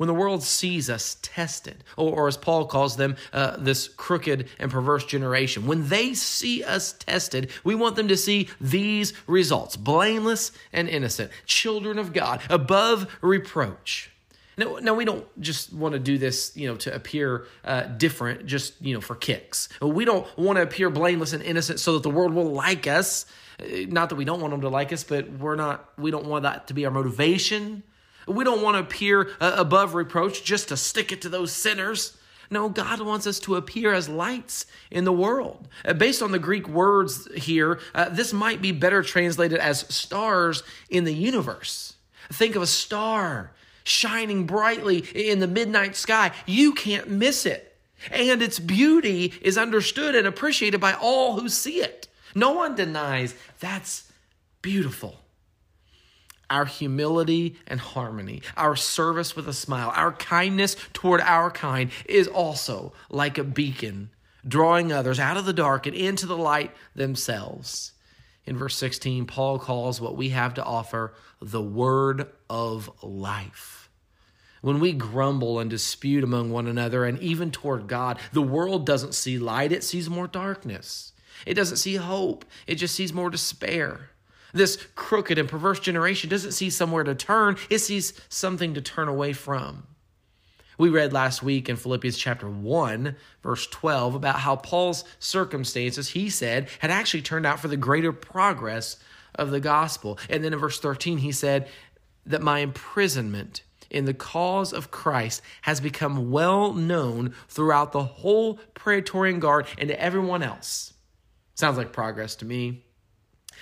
When 0.00 0.06
the 0.06 0.14
world 0.14 0.42
sees 0.42 0.88
us 0.88 1.18
tested, 1.20 1.84
or, 1.98 2.20
or 2.20 2.26
as 2.26 2.38
Paul 2.38 2.64
calls 2.64 2.96
them, 2.96 3.16
uh, 3.34 3.58
this 3.58 3.86
crooked 3.86 4.48
and 4.58 4.70
perverse 4.70 5.04
generation, 5.04 5.66
when 5.66 5.90
they 5.90 6.14
see 6.14 6.64
us 6.64 6.94
tested, 6.94 7.50
we 7.64 7.74
want 7.74 7.96
them 7.96 8.08
to 8.08 8.16
see 8.16 8.48
these 8.62 9.12
results 9.26 9.76
blameless 9.76 10.52
and 10.72 10.88
innocent, 10.88 11.30
children 11.44 11.98
of 11.98 12.14
God, 12.14 12.40
above 12.48 13.14
reproach. 13.20 14.10
Now, 14.56 14.78
now 14.80 14.94
we 14.94 15.04
don't 15.04 15.26
just 15.38 15.70
want 15.70 15.92
to 15.92 15.98
do 15.98 16.16
this, 16.16 16.56
you 16.56 16.66
know, 16.66 16.76
to 16.76 16.94
appear 16.94 17.44
uh, 17.62 17.82
different, 17.82 18.46
just 18.46 18.80
you 18.80 18.94
know, 18.94 19.02
for 19.02 19.16
kicks. 19.16 19.68
We 19.82 20.06
don't 20.06 20.26
want 20.38 20.56
to 20.56 20.62
appear 20.62 20.88
blameless 20.88 21.34
and 21.34 21.42
innocent 21.42 21.78
so 21.78 21.92
that 21.92 22.04
the 22.04 22.10
world 22.10 22.32
will 22.32 22.50
like 22.50 22.86
us. 22.86 23.26
Uh, 23.60 23.84
not 23.88 24.08
that 24.08 24.16
we 24.16 24.24
don't 24.24 24.40
want 24.40 24.52
them 24.52 24.62
to 24.62 24.70
like 24.70 24.94
us, 24.94 25.04
but 25.04 25.30
we're 25.30 25.56
not. 25.56 25.92
We 25.98 26.10
don't 26.10 26.24
want 26.24 26.44
that 26.44 26.68
to 26.68 26.74
be 26.74 26.86
our 26.86 26.90
motivation. 26.90 27.82
We 28.30 28.44
don't 28.44 28.62
want 28.62 28.76
to 28.76 28.80
appear 28.80 29.30
uh, 29.40 29.54
above 29.56 29.94
reproach 29.94 30.44
just 30.44 30.68
to 30.68 30.76
stick 30.76 31.12
it 31.12 31.22
to 31.22 31.28
those 31.28 31.52
sinners. 31.52 32.16
No, 32.50 32.68
God 32.68 33.00
wants 33.00 33.26
us 33.26 33.38
to 33.40 33.56
appear 33.56 33.92
as 33.92 34.08
lights 34.08 34.66
in 34.90 35.04
the 35.04 35.12
world. 35.12 35.68
Uh, 35.84 35.92
based 35.92 36.20
on 36.20 36.32
the 36.32 36.38
Greek 36.38 36.68
words 36.68 37.28
here, 37.34 37.78
uh, 37.94 38.08
this 38.08 38.32
might 38.32 38.60
be 38.60 38.72
better 38.72 39.02
translated 39.02 39.58
as 39.58 39.80
stars 39.94 40.62
in 40.88 41.04
the 41.04 41.14
universe. 41.14 41.94
Think 42.32 42.56
of 42.56 42.62
a 42.62 42.66
star 42.66 43.52
shining 43.84 44.46
brightly 44.46 44.98
in 45.14 45.38
the 45.38 45.46
midnight 45.46 45.96
sky. 45.96 46.32
You 46.46 46.72
can't 46.72 47.08
miss 47.08 47.46
it. 47.46 47.78
And 48.10 48.42
its 48.42 48.58
beauty 48.58 49.34
is 49.42 49.58
understood 49.58 50.14
and 50.14 50.26
appreciated 50.26 50.80
by 50.80 50.94
all 50.94 51.38
who 51.38 51.48
see 51.48 51.80
it. 51.80 52.08
No 52.34 52.52
one 52.52 52.74
denies 52.74 53.34
that's 53.58 54.10
beautiful 54.62 55.20
our 56.50 56.66
humility 56.66 57.56
and 57.66 57.80
harmony, 57.80 58.42
our 58.56 58.76
service 58.76 59.34
with 59.36 59.48
a 59.48 59.54
smile, 59.54 59.92
our 59.94 60.12
kindness 60.12 60.76
toward 60.92 61.20
our 61.22 61.50
kind 61.50 61.90
is 62.04 62.26
also 62.28 62.92
like 63.08 63.38
a 63.38 63.44
beacon, 63.44 64.10
drawing 64.46 64.92
others 64.92 65.20
out 65.20 65.36
of 65.36 65.46
the 65.46 65.52
dark 65.52 65.86
and 65.86 65.96
into 65.96 66.26
the 66.26 66.36
light 66.36 66.72
themselves. 66.94 67.92
In 68.44 68.56
verse 68.56 68.76
16, 68.76 69.26
Paul 69.26 69.58
calls 69.58 70.00
what 70.00 70.16
we 70.16 70.30
have 70.30 70.54
to 70.54 70.64
offer 70.64 71.14
the 71.40 71.62
word 71.62 72.26
of 72.48 72.90
life. 73.02 73.88
When 74.60 74.80
we 74.80 74.92
grumble 74.92 75.58
and 75.58 75.70
dispute 75.70 76.24
among 76.24 76.50
one 76.50 76.66
another 76.66 77.04
and 77.04 77.18
even 77.20 77.50
toward 77.50 77.86
God, 77.86 78.18
the 78.32 78.42
world 78.42 78.84
doesn't 78.84 79.14
see 79.14 79.38
light, 79.38 79.72
it 79.72 79.84
sees 79.84 80.10
more 80.10 80.26
darkness. 80.26 81.12
It 81.46 81.54
doesn't 81.54 81.78
see 81.78 81.96
hope, 81.96 82.44
it 82.66 82.74
just 82.74 82.94
sees 82.94 83.12
more 83.12 83.30
despair. 83.30 84.09
This 84.52 84.76
crooked 84.94 85.38
and 85.38 85.48
perverse 85.48 85.80
generation 85.80 86.30
doesn't 86.30 86.52
see 86.52 86.70
somewhere 86.70 87.04
to 87.04 87.14
turn, 87.14 87.56
it 87.68 87.78
sees 87.78 88.12
something 88.28 88.74
to 88.74 88.80
turn 88.80 89.08
away 89.08 89.32
from. 89.32 89.86
We 90.78 90.88
read 90.88 91.12
last 91.12 91.42
week 91.42 91.68
in 91.68 91.76
Philippians 91.76 92.16
chapter 92.16 92.48
1, 92.48 93.14
verse 93.42 93.66
12, 93.66 94.14
about 94.14 94.40
how 94.40 94.56
Paul's 94.56 95.04
circumstances, 95.18 96.08
he 96.08 96.30
said, 96.30 96.68
had 96.78 96.90
actually 96.90 97.20
turned 97.20 97.44
out 97.44 97.60
for 97.60 97.68
the 97.68 97.76
greater 97.76 98.12
progress 98.12 98.96
of 99.34 99.50
the 99.50 99.60
gospel. 99.60 100.18
And 100.30 100.42
then 100.42 100.54
in 100.54 100.58
verse 100.58 100.80
13, 100.80 101.18
he 101.18 101.32
said 101.32 101.68
that 102.24 102.40
my 102.40 102.60
imprisonment 102.60 103.62
in 103.90 104.06
the 104.06 104.14
cause 104.14 104.72
of 104.72 104.90
Christ 104.90 105.42
has 105.62 105.80
become 105.80 106.30
well 106.30 106.72
known 106.72 107.34
throughout 107.48 107.92
the 107.92 108.04
whole 108.04 108.54
Praetorian 108.72 109.38
Guard 109.38 109.66
and 109.76 109.88
to 109.88 110.00
everyone 110.00 110.42
else. 110.42 110.94
Sounds 111.56 111.76
like 111.76 111.92
progress 111.92 112.36
to 112.36 112.46
me. 112.46 112.84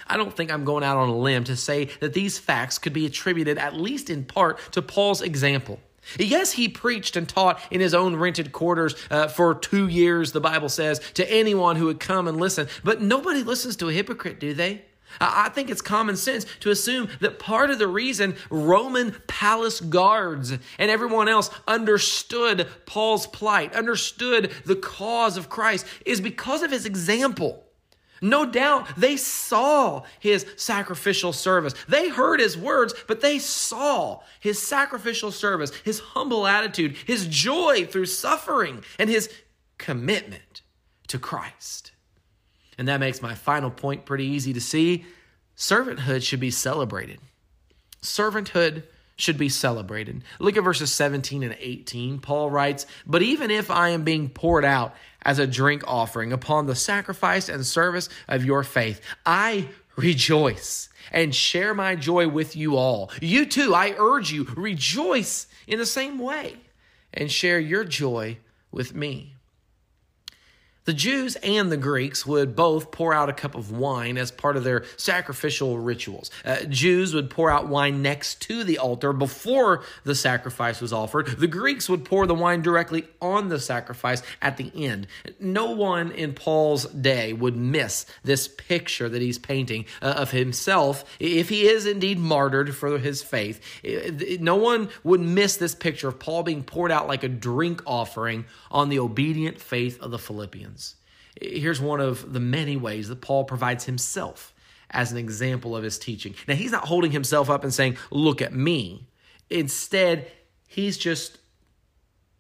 I 0.07 0.17
don't 0.17 0.35
think 0.35 0.53
I'm 0.53 0.65
going 0.65 0.85
out 0.85 0.97
on 0.97 1.09
a 1.09 1.17
limb 1.17 1.45
to 1.45 1.57
say 1.57 1.87
that 2.01 2.15
these 2.15 2.39
facts 2.39 2.79
could 2.79 2.93
be 2.93 3.07
attributed, 3.07 3.59
at 3.59 3.75
least 3.75 4.11
in 4.11 4.25
part, 4.25 4.59
to 4.73 4.83
Paul's 4.83 5.23
example. 5.23 5.81
Yes, 6.19 6.53
he 6.53 6.69
preached 6.69 7.17
and 7.17 7.29
taught 7.29 7.61
in 7.71 7.81
his 7.81 7.93
own 7.93 8.17
rented 8.17 8.53
quarters 8.53 8.95
uh, 9.11 9.29
for 9.29 9.55
two 9.55 9.89
years, 9.89 10.33
the 10.33 10.41
Bible 10.41 10.69
says, 10.69 11.01
to 11.15 11.31
anyone 11.31 11.77
who 11.77 11.87
would 11.87 12.01
come 12.01 12.29
and 12.29 12.39
listen. 12.39 12.69
But 12.83 13.03
nobody 13.03 13.43
listens 13.43 13.77
to 13.77 13.89
a 13.89 13.93
hypocrite, 13.93 14.41
do 14.41 14.55
they? 14.55 14.83
I 15.21 15.49
think 15.49 15.71
it's 15.71 15.81
common 15.81 16.17
sense 16.17 16.45
to 16.61 16.71
assume 16.71 17.09
that 17.21 17.39
part 17.39 17.71
of 17.71 17.79
the 17.79 17.89
reason 17.89 18.37
Roman 18.51 19.17
palace 19.27 19.81
guards 19.81 20.51
and 20.51 20.91
everyone 20.91 21.29
else 21.29 21.51
understood 21.67 22.69
Paul's 22.87 23.27
plight, 23.27 23.75
understood 23.75 24.53
the 24.65 24.77
cause 24.77 25.37
of 25.37 25.49
Christ, 25.49 25.87
is 26.05 26.21
because 26.21 26.63
of 26.63 26.71
his 26.71 26.85
example. 26.85 27.65
No 28.21 28.47
doubt 28.47 28.89
they 28.97 29.17
saw 29.17 30.03
his 30.19 30.47
sacrificial 30.57 31.33
service. 31.33 31.75
They 31.89 32.09
heard 32.09 32.41
his 32.41 32.57
words, 32.57 32.95
but 33.07 33.21
they 33.21 33.39
saw 33.39 34.21
his 34.41 34.61
sacrificial 34.61 35.31
service, 35.31 35.73
his 35.85 36.01
humble 36.01 36.47
attitude, 36.47 36.97
his 37.07 37.27
joy 37.27 37.87
through 37.87 38.07
suffering, 38.07 38.83
and 38.99 39.09
his 39.09 39.31
commitment 39.79 40.63
to 41.09 41.19
Christ. 41.19 41.93
And 42.77 42.89
that 42.89 43.01
makes 43.01 43.23
my 43.23 43.35
final 43.35 43.71
point 43.71 44.05
pretty 44.05 44.25
easy 44.25 44.53
to 44.53 44.61
see. 44.61 45.05
Servanthood 45.57 46.23
should 46.23 46.41
be 46.41 46.51
celebrated. 46.51 47.19
Servanthood 48.03 48.85
should 49.19 49.37
be 49.37 49.49
celebrated. 49.49 50.23
Look 50.39 50.57
at 50.57 50.65
verses 50.65 50.93
17 50.93 51.43
and 51.43 51.57
18. 51.59 52.21
Paul 52.21 52.51
writes, 52.51 52.87
But 53.07 53.21
even 53.21 53.51
if 53.51 53.71
I 53.71 53.91
am 53.91 54.05
being 54.05 54.31
poured 54.31 54.65
out 54.65 54.95
as 55.23 55.39
a 55.39 55.47
drink 55.47 55.83
offering 55.87 56.33
upon 56.33 56.67
the 56.67 56.77
sacrifice 56.77 57.49
and 57.49 57.67
service 57.67 58.09
of 58.29 58.45
your 58.45 58.63
faith, 58.63 59.01
I 59.27 59.69
rejoice 59.97 60.89
and 61.11 61.35
share 61.35 61.75
my 61.75 61.97
joy 61.97 62.29
with 62.29 62.55
you 62.55 62.77
all. 62.77 63.11
You 63.21 63.45
too, 63.45 63.75
I 63.75 63.95
urge 63.99 64.31
you, 64.31 64.45
rejoice 64.57 65.49
in 65.67 65.79
the 65.79 65.87
same 65.87 66.19
way 66.19 66.57
and 67.13 67.31
share 67.31 67.59
your 67.59 67.85
joy 67.85 68.39
with 68.71 68.95
me. 68.95 69.35
The 70.89 70.95
Jews 70.95 71.37
and 71.43 71.71
the 71.71 71.77
Greeks 71.77 72.25
would 72.25 72.57
both 72.57 72.91
pour 72.93 73.13
out 73.13 73.29
a 73.29 73.35
cup 73.35 73.55
of 73.55 73.71
wine 73.71 74.17
as 74.17 74.31
part 74.31 74.57
of 74.57 74.65
their 74.65 74.87
sacrificial 74.97 75.79
rituals. 75.79 76.31
Uh, 76.47 76.65
Jews 76.65 77.13
would 77.13 77.29
pour 77.29 77.51
out 77.51 77.69
wine 77.69 78.01
next 78.01 78.41
to 78.49 78.65
the 78.65 78.79
altar 78.79 79.13
before 79.13 79.85
the 80.05 80.15
sacrifice 80.15 80.81
was 80.81 80.91
offered. 80.91 81.27
The 81.27 81.47
Greeks 81.47 81.91
would 81.91 82.07
pour 82.07 82.27
the 82.27 82.35
wine 82.35 82.63
directly 82.63 83.07
on 83.21 83.51
the 83.51 83.61
sacrifice 83.61 84.23
at 84.41 84.57
the 84.57 84.73
end. 84.75 85.09
No 85.39 85.73
one 85.73 86.11
in 86.11 86.33
Paul's 86.33 86.87
day 86.87 87.35
would 87.35 87.55
miss 87.55 88.07
this 88.25 88.49
picture 88.49 89.11
that 89.11 89.21
he's 89.21 89.39
painting 89.39 89.85
uh, 90.01 90.15
of 90.17 90.31
himself 90.31 91.05
if 91.21 91.51
he 91.51 91.69
is 91.69 91.85
indeed 91.85 92.19
martyred 92.19 92.75
for 92.75 92.97
his 92.97 93.23
faith. 93.23 93.61
No 94.41 94.57
one 94.57 94.89
would 95.05 95.21
miss 95.21 95.59
this 95.59 95.75
picture 95.75 96.09
of 96.09 96.19
Paul 96.19 96.45
being 96.45 96.65
poured 96.65 96.91
out 96.91 97.07
like 97.07 97.25
a 97.25 97.29
drink 97.29 97.83
offering 97.85 98.47
on 98.71 98.89
the 98.89 99.01
obedient 99.01 99.61
faith 99.61 100.01
of 100.01 100.11
the 100.11 100.19
Philippians. 100.19 100.78
Here's 101.41 101.81
one 101.81 102.01
of 102.01 102.33
the 102.33 102.41
many 102.41 102.77
ways 102.77 103.09
that 103.09 103.21
Paul 103.21 103.45
provides 103.45 103.85
himself 103.85 104.55
as 104.91 105.13
an 105.13 105.19
example 105.19 105.77
of 105.77 105.83
his 105.83 105.99
teaching. 105.99 106.35
Now, 106.47 106.55
he's 106.55 106.73
not 106.73 106.87
holding 106.87 107.11
himself 107.11 107.51
up 107.51 107.63
and 107.63 107.73
saying, 107.73 107.97
Look 108.11 108.41
at 108.43 108.53
me. 108.53 109.09
Instead, 109.51 110.31
he's 110.67 110.99
just 110.99 111.39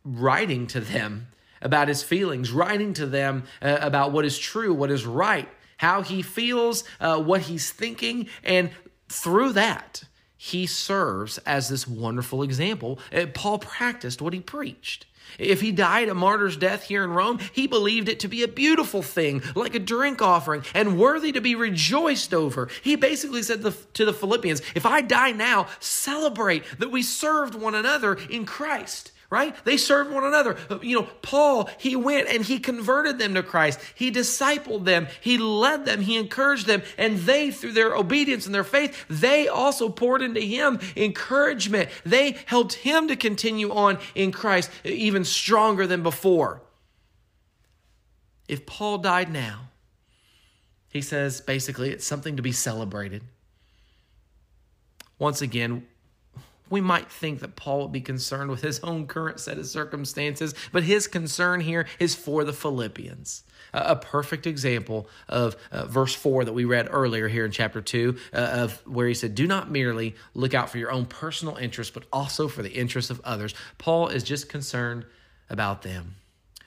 writing 0.04 0.66
to 0.68 0.80
them 0.80 1.28
about 1.60 1.88
his 1.88 2.02
feelings, 2.02 2.52
writing 2.52 2.92
to 2.94 3.06
them 3.06 3.44
uh, 3.60 3.78
about 3.80 4.12
what 4.12 4.24
is 4.24 4.38
true, 4.38 4.72
what 4.72 4.90
is 4.90 5.06
right, 5.06 5.48
how 5.78 6.02
he 6.02 6.22
feels, 6.22 6.84
uh, 7.00 7.20
what 7.20 7.42
he's 7.42 7.70
thinking, 7.70 8.28
and 8.44 8.70
through 9.08 9.52
that, 9.52 10.04
he 10.36 10.66
serves 10.66 11.38
as 11.38 11.68
this 11.68 11.88
wonderful 11.88 12.42
example. 12.42 12.98
Uh, 13.12 13.26
Paul 13.34 13.58
practiced 13.58 14.22
what 14.22 14.32
he 14.32 14.40
preached. 14.40 15.06
If 15.38 15.60
he 15.60 15.72
died 15.72 16.08
a 16.08 16.14
martyr's 16.14 16.56
death 16.56 16.84
here 16.84 17.04
in 17.04 17.10
Rome, 17.10 17.38
he 17.52 17.66
believed 17.66 18.08
it 18.08 18.20
to 18.20 18.28
be 18.28 18.42
a 18.42 18.48
beautiful 18.48 19.02
thing, 19.02 19.42
like 19.54 19.74
a 19.74 19.80
drink 19.80 20.22
offering, 20.22 20.64
and 20.74 20.98
worthy 20.98 21.32
to 21.32 21.40
be 21.40 21.54
rejoiced 21.54 22.32
over. 22.32 22.68
He 22.82 22.96
basically 22.96 23.42
said 23.42 23.62
to 23.94 24.04
the 24.04 24.12
Philippians, 24.12 24.62
If 24.74 24.86
I 24.86 25.00
die 25.00 25.32
now, 25.32 25.66
celebrate 25.80 26.64
that 26.78 26.90
we 26.90 27.02
served 27.02 27.54
one 27.54 27.74
another 27.74 28.14
in 28.14 28.46
Christ 28.46 29.12
right? 29.30 29.54
They 29.64 29.76
served 29.76 30.10
one 30.10 30.24
another. 30.24 30.56
You 30.82 31.00
know, 31.00 31.08
Paul, 31.20 31.68
he 31.78 31.96
went 31.96 32.28
and 32.28 32.42
he 32.42 32.58
converted 32.58 33.18
them 33.18 33.34
to 33.34 33.42
Christ. 33.42 33.78
He 33.94 34.10
discipled 34.10 34.84
them. 34.84 35.06
He 35.20 35.36
led 35.36 35.84
them. 35.84 36.00
He 36.00 36.16
encouraged 36.16 36.66
them. 36.66 36.82
And 36.96 37.18
they, 37.18 37.50
through 37.50 37.72
their 37.72 37.94
obedience 37.94 38.46
and 38.46 38.54
their 38.54 38.64
faith, 38.64 39.04
they 39.08 39.46
also 39.46 39.90
poured 39.90 40.22
into 40.22 40.40
him 40.40 40.80
encouragement. 40.96 41.90
They 42.06 42.38
helped 42.46 42.74
him 42.74 43.08
to 43.08 43.16
continue 43.16 43.70
on 43.70 43.98
in 44.14 44.32
Christ 44.32 44.70
even 44.84 45.24
stronger 45.24 45.86
than 45.86 46.02
before. 46.02 46.62
If 48.48 48.64
Paul 48.64 48.98
died 48.98 49.30
now, 49.30 49.68
he 50.88 51.02
says 51.02 51.42
basically 51.42 51.90
it's 51.90 52.06
something 52.06 52.36
to 52.36 52.42
be 52.42 52.52
celebrated. 52.52 53.22
Once 55.18 55.42
again, 55.42 55.86
we 56.70 56.80
might 56.80 57.10
think 57.10 57.40
that 57.40 57.56
Paul 57.56 57.82
would 57.82 57.92
be 57.92 58.00
concerned 58.00 58.50
with 58.50 58.62
his 58.62 58.80
own 58.80 59.06
current 59.06 59.40
set 59.40 59.58
of 59.58 59.66
circumstances, 59.66 60.54
but 60.72 60.82
his 60.82 61.06
concern 61.06 61.60
here 61.60 61.86
is 61.98 62.14
for 62.14 62.44
the 62.44 62.52
Philippians. 62.52 63.44
a 63.72 63.96
perfect 63.96 64.46
example 64.46 65.08
of 65.28 65.54
uh, 65.70 65.84
verse 65.86 66.14
4 66.14 66.44
that 66.46 66.52
we 66.54 66.64
read 66.64 66.88
earlier 66.90 67.28
here 67.28 67.44
in 67.44 67.50
chapter 67.50 67.80
2, 67.80 68.16
uh, 68.32 68.36
of 68.36 68.86
where 68.86 69.06
he 69.06 69.14
said, 69.14 69.34
Do 69.34 69.46
not 69.46 69.70
merely 69.70 70.14
look 70.34 70.54
out 70.54 70.70
for 70.70 70.78
your 70.78 70.90
own 70.90 71.04
personal 71.04 71.56
interests, 71.56 71.92
but 71.92 72.04
also 72.12 72.48
for 72.48 72.62
the 72.62 72.72
interests 72.72 73.10
of 73.10 73.20
others. 73.24 73.54
Paul 73.76 74.08
is 74.08 74.22
just 74.22 74.48
concerned 74.48 75.04
about 75.50 75.82
them. 75.82 76.16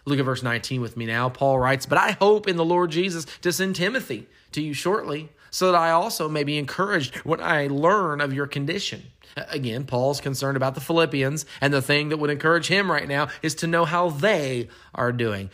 Look 0.05 0.19
at 0.19 0.25
verse 0.25 0.43
19 0.43 0.81
with 0.81 0.97
me 0.97 1.05
now. 1.05 1.29
Paul 1.29 1.59
writes, 1.59 1.85
But 1.85 1.97
I 1.97 2.11
hope 2.11 2.47
in 2.47 2.57
the 2.57 2.65
Lord 2.65 2.91
Jesus 2.91 3.25
to 3.41 3.51
send 3.51 3.75
Timothy 3.75 4.27
to 4.51 4.61
you 4.61 4.73
shortly, 4.73 5.29
so 5.51 5.71
that 5.71 5.77
I 5.77 5.91
also 5.91 6.29
may 6.29 6.43
be 6.43 6.57
encouraged 6.57 7.17
when 7.17 7.41
I 7.41 7.67
learn 7.67 8.21
of 8.21 8.33
your 8.33 8.47
condition 8.47 9.03
Again, 9.35 9.85
Paul's 9.85 10.21
concerned 10.21 10.57
about 10.57 10.75
the 10.75 10.81
Philippians, 10.81 11.45
and 11.59 11.73
the 11.73 11.81
thing 11.81 12.09
that 12.09 12.17
would 12.17 12.29
encourage 12.29 12.67
him 12.67 12.91
right 12.91 13.07
now 13.07 13.29
is 13.41 13.55
to 13.55 13.67
know 13.67 13.85
how 13.85 14.09
they 14.09 14.67
are 14.93 15.11
doing. 15.11 15.49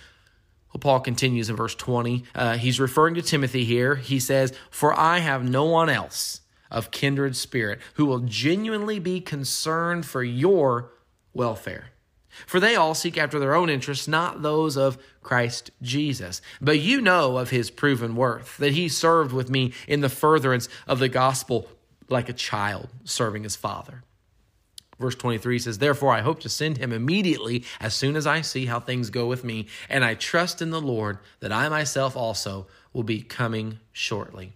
Well, 0.74 0.80
Paul 0.80 1.00
continues 1.00 1.50
in 1.50 1.56
verse 1.56 1.76
20. 1.76 2.24
Uh, 2.36 2.58
he's 2.58 2.80
referring 2.80 3.16
to 3.16 3.22
Timothy 3.22 3.64
here. 3.64 3.96
He 3.96 4.20
says, 4.20 4.54
For 4.70 4.98
I 4.98 5.20
have 5.20 5.48
no 5.48 5.66
one 5.66 5.90
else 5.90 6.42
of 6.70 6.92
kindred 6.92 7.36
spirit 7.36 7.80
who 7.94 8.06
will 8.06 8.20
genuinely 8.20 9.00
be 9.00 9.22
concerned 9.22 10.06
for 10.06 10.24
your 10.24 10.92
welfare. 11.34 11.92
For 12.46 12.60
they 12.60 12.76
all 12.76 12.94
seek 12.94 13.18
after 13.18 13.40
their 13.40 13.56
own 13.56 13.70
interests, 13.70 14.08
not 14.08 14.42
those 14.42 14.78
of 14.78 14.98
Christ 15.24 15.72
Jesus. 15.82 16.42
But 16.62 16.80
you 16.80 17.02
know 17.02 17.38
of 17.38 17.50
his 17.50 17.72
proven 17.72 18.16
worth, 18.16 18.58
that 18.58 18.74
he 18.74 18.90
served 18.90 19.34
with 19.34 19.50
me 19.50 19.74
in 19.88 20.02
the 20.02 20.10
furtherance 20.10 20.70
of 20.86 21.00
the 21.00 21.10
gospel 21.10 21.68
like 22.10 22.30
a 22.30 22.34
child 22.34 22.90
serving 23.04 23.44
his 23.44 23.56
father. 23.56 24.04
Verse 25.00 25.16
23 25.16 25.60
says, 25.60 25.78
Therefore, 25.78 26.14
I 26.14 26.22
hope 26.22 26.40
to 26.40 26.50
send 26.50 26.78
him 26.78 26.92
immediately 26.92 27.64
as 27.80 27.94
soon 27.94 28.16
as 28.16 28.26
I 28.26 28.42
see 28.42 28.66
how 28.66 28.80
things 28.80 29.10
go 29.10 29.28
with 29.28 29.44
me, 29.44 29.68
and 29.90 30.04
I 30.04 30.16
trust 30.16 30.62
in 30.62 30.72
the 30.72 30.82
Lord 30.82 31.20
that 31.40 31.52
I 31.52 31.70
myself 31.70 32.18
also 32.18 32.68
will 32.94 33.04
be 33.04 33.22
coming 33.22 33.80
shortly. 33.92 34.54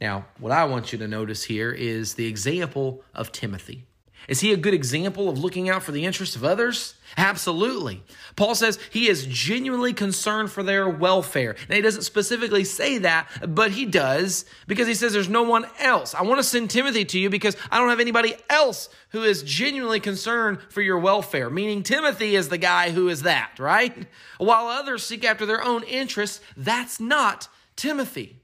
Now, 0.00 0.26
what 0.38 0.52
I 0.52 0.64
want 0.64 0.92
you 0.92 0.98
to 0.98 1.08
notice 1.08 1.44
here 1.44 1.72
is 1.72 2.14
the 2.14 2.26
example 2.26 3.02
of 3.14 3.32
Timothy. 3.32 3.84
Is 4.28 4.40
he 4.40 4.52
a 4.52 4.56
good 4.56 4.74
example 4.74 5.28
of 5.28 5.38
looking 5.38 5.68
out 5.68 5.82
for 5.82 5.92
the 5.92 6.04
interests 6.04 6.36
of 6.36 6.44
others? 6.44 6.94
Absolutely. 7.16 8.02
Paul 8.36 8.54
says 8.54 8.78
he 8.90 9.08
is 9.08 9.26
genuinely 9.26 9.92
concerned 9.92 10.50
for 10.50 10.62
their 10.62 10.88
welfare. 10.88 11.54
Now, 11.68 11.76
he 11.76 11.82
doesn't 11.82 12.02
specifically 12.02 12.64
say 12.64 12.98
that, 12.98 13.28
but 13.46 13.72
he 13.72 13.84
does 13.84 14.44
because 14.66 14.88
he 14.88 14.94
says 14.94 15.12
there's 15.12 15.28
no 15.28 15.42
one 15.42 15.66
else. 15.78 16.14
I 16.14 16.22
want 16.22 16.38
to 16.40 16.44
send 16.44 16.70
Timothy 16.70 17.04
to 17.04 17.18
you 17.18 17.30
because 17.30 17.56
I 17.70 17.78
don't 17.78 17.90
have 17.90 18.00
anybody 18.00 18.34
else 18.50 18.88
who 19.10 19.22
is 19.22 19.42
genuinely 19.42 20.00
concerned 20.00 20.58
for 20.70 20.82
your 20.82 20.98
welfare, 20.98 21.50
meaning 21.50 21.82
Timothy 21.82 22.34
is 22.34 22.48
the 22.48 22.58
guy 22.58 22.90
who 22.90 23.08
is 23.08 23.22
that, 23.22 23.58
right? 23.58 24.06
While 24.38 24.66
others 24.66 25.04
seek 25.04 25.24
after 25.24 25.46
their 25.46 25.62
own 25.62 25.84
interests, 25.84 26.40
that's 26.56 26.98
not 26.98 27.48
Timothy. 27.76 28.40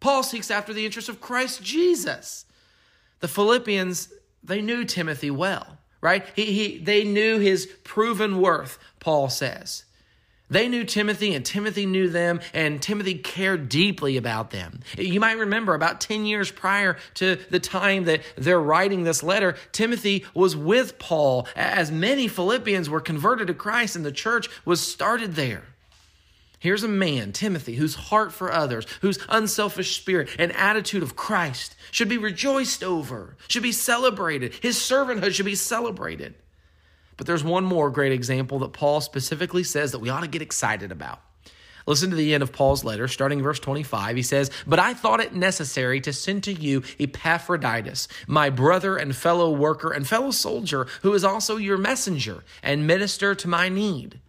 Paul 0.00 0.22
seeks 0.22 0.50
after 0.50 0.72
the 0.72 0.86
interests 0.86 1.08
of 1.08 1.20
Christ 1.20 1.62
Jesus. 1.62 2.46
The 3.20 3.28
Philippians 3.28 4.12
they 4.48 4.60
knew 4.60 4.84
Timothy 4.84 5.30
well, 5.30 5.78
right? 6.00 6.26
He, 6.34 6.46
he, 6.46 6.78
they 6.78 7.04
knew 7.04 7.38
his 7.38 7.66
proven 7.84 8.40
worth, 8.40 8.78
Paul 9.00 9.28
says. 9.28 9.84
They 10.50 10.68
knew 10.68 10.84
Timothy 10.84 11.34
and 11.34 11.44
Timothy 11.44 11.84
knew 11.84 12.08
them 12.08 12.40
and 12.54 12.80
Timothy 12.80 13.16
cared 13.16 13.68
deeply 13.68 14.16
about 14.16 14.50
them. 14.50 14.80
You 14.96 15.20
might 15.20 15.38
remember 15.38 15.74
about 15.74 16.00
10 16.00 16.24
years 16.24 16.50
prior 16.50 16.96
to 17.14 17.38
the 17.50 17.60
time 17.60 18.04
that 18.04 18.22
they're 18.36 18.60
writing 18.60 19.04
this 19.04 19.22
letter, 19.22 19.56
Timothy 19.72 20.24
was 20.34 20.56
with 20.56 20.98
Paul 20.98 21.46
as 21.54 21.90
many 21.90 22.28
Philippians 22.28 22.88
were 22.88 23.00
converted 23.00 23.48
to 23.48 23.54
Christ 23.54 23.94
and 23.94 24.04
the 24.04 24.12
church 24.12 24.48
was 24.64 24.80
started 24.80 25.34
there. 25.34 25.64
Here's 26.60 26.82
a 26.82 26.88
man, 26.88 27.32
Timothy, 27.32 27.76
whose 27.76 27.94
heart 27.94 28.32
for 28.32 28.52
others, 28.52 28.84
whose 29.00 29.18
unselfish 29.28 29.96
spirit 29.96 30.28
and 30.38 30.50
attitude 30.52 31.04
of 31.04 31.14
Christ 31.14 31.76
should 31.92 32.08
be 32.08 32.18
rejoiced 32.18 32.82
over, 32.82 33.36
should 33.46 33.62
be 33.62 33.70
celebrated. 33.70 34.54
His 34.54 34.76
servanthood 34.76 35.34
should 35.34 35.46
be 35.46 35.54
celebrated. 35.54 36.34
But 37.16 37.26
there's 37.26 37.44
one 37.44 37.64
more 37.64 37.90
great 37.90 38.12
example 38.12 38.58
that 38.60 38.72
Paul 38.72 39.00
specifically 39.00 39.62
says 39.62 39.92
that 39.92 40.00
we 40.00 40.08
ought 40.08 40.22
to 40.22 40.28
get 40.28 40.42
excited 40.42 40.90
about. 40.90 41.20
Listen 41.86 42.10
to 42.10 42.16
the 42.16 42.34
end 42.34 42.42
of 42.42 42.52
Paul's 42.52 42.84
letter, 42.84 43.08
starting 43.08 43.40
verse 43.40 43.58
25. 43.60 44.16
He 44.16 44.22
says, 44.22 44.50
But 44.66 44.78
I 44.78 44.94
thought 44.94 45.20
it 45.20 45.34
necessary 45.34 46.00
to 46.02 46.12
send 46.12 46.44
to 46.44 46.52
you 46.52 46.82
Epaphroditus, 46.98 48.08
my 48.26 48.50
brother 48.50 48.96
and 48.96 49.16
fellow 49.16 49.50
worker 49.50 49.90
and 49.90 50.06
fellow 50.06 50.32
soldier, 50.32 50.86
who 51.02 51.14
is 51.14 51.24
also 51.24 51.56
your 51.56 51.78
messenger 51.78 52.44
and 52.62 52.86
minister 52.86 53.34
to 53.36 53.48
my 53.48 53.68
need 53.68 54.20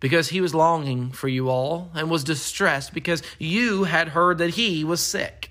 because 0.00 0.28
he 0.28 0.40
was 0.40 0.54
longing 0.54 1.10
for 1.10 1.28
you 1.28 1.48
all 1.48 1.90
and 1.94 2.10
was 2.10 2.24
distressed 2.24 2.92
because 2.92 3.22
you 3.38 3.84
had 3.84 4.08
heard 4.08 4.38
that 4.38 4.50
he 4.50 4.84
was 4.84 5.00
sick. 5.00 5.50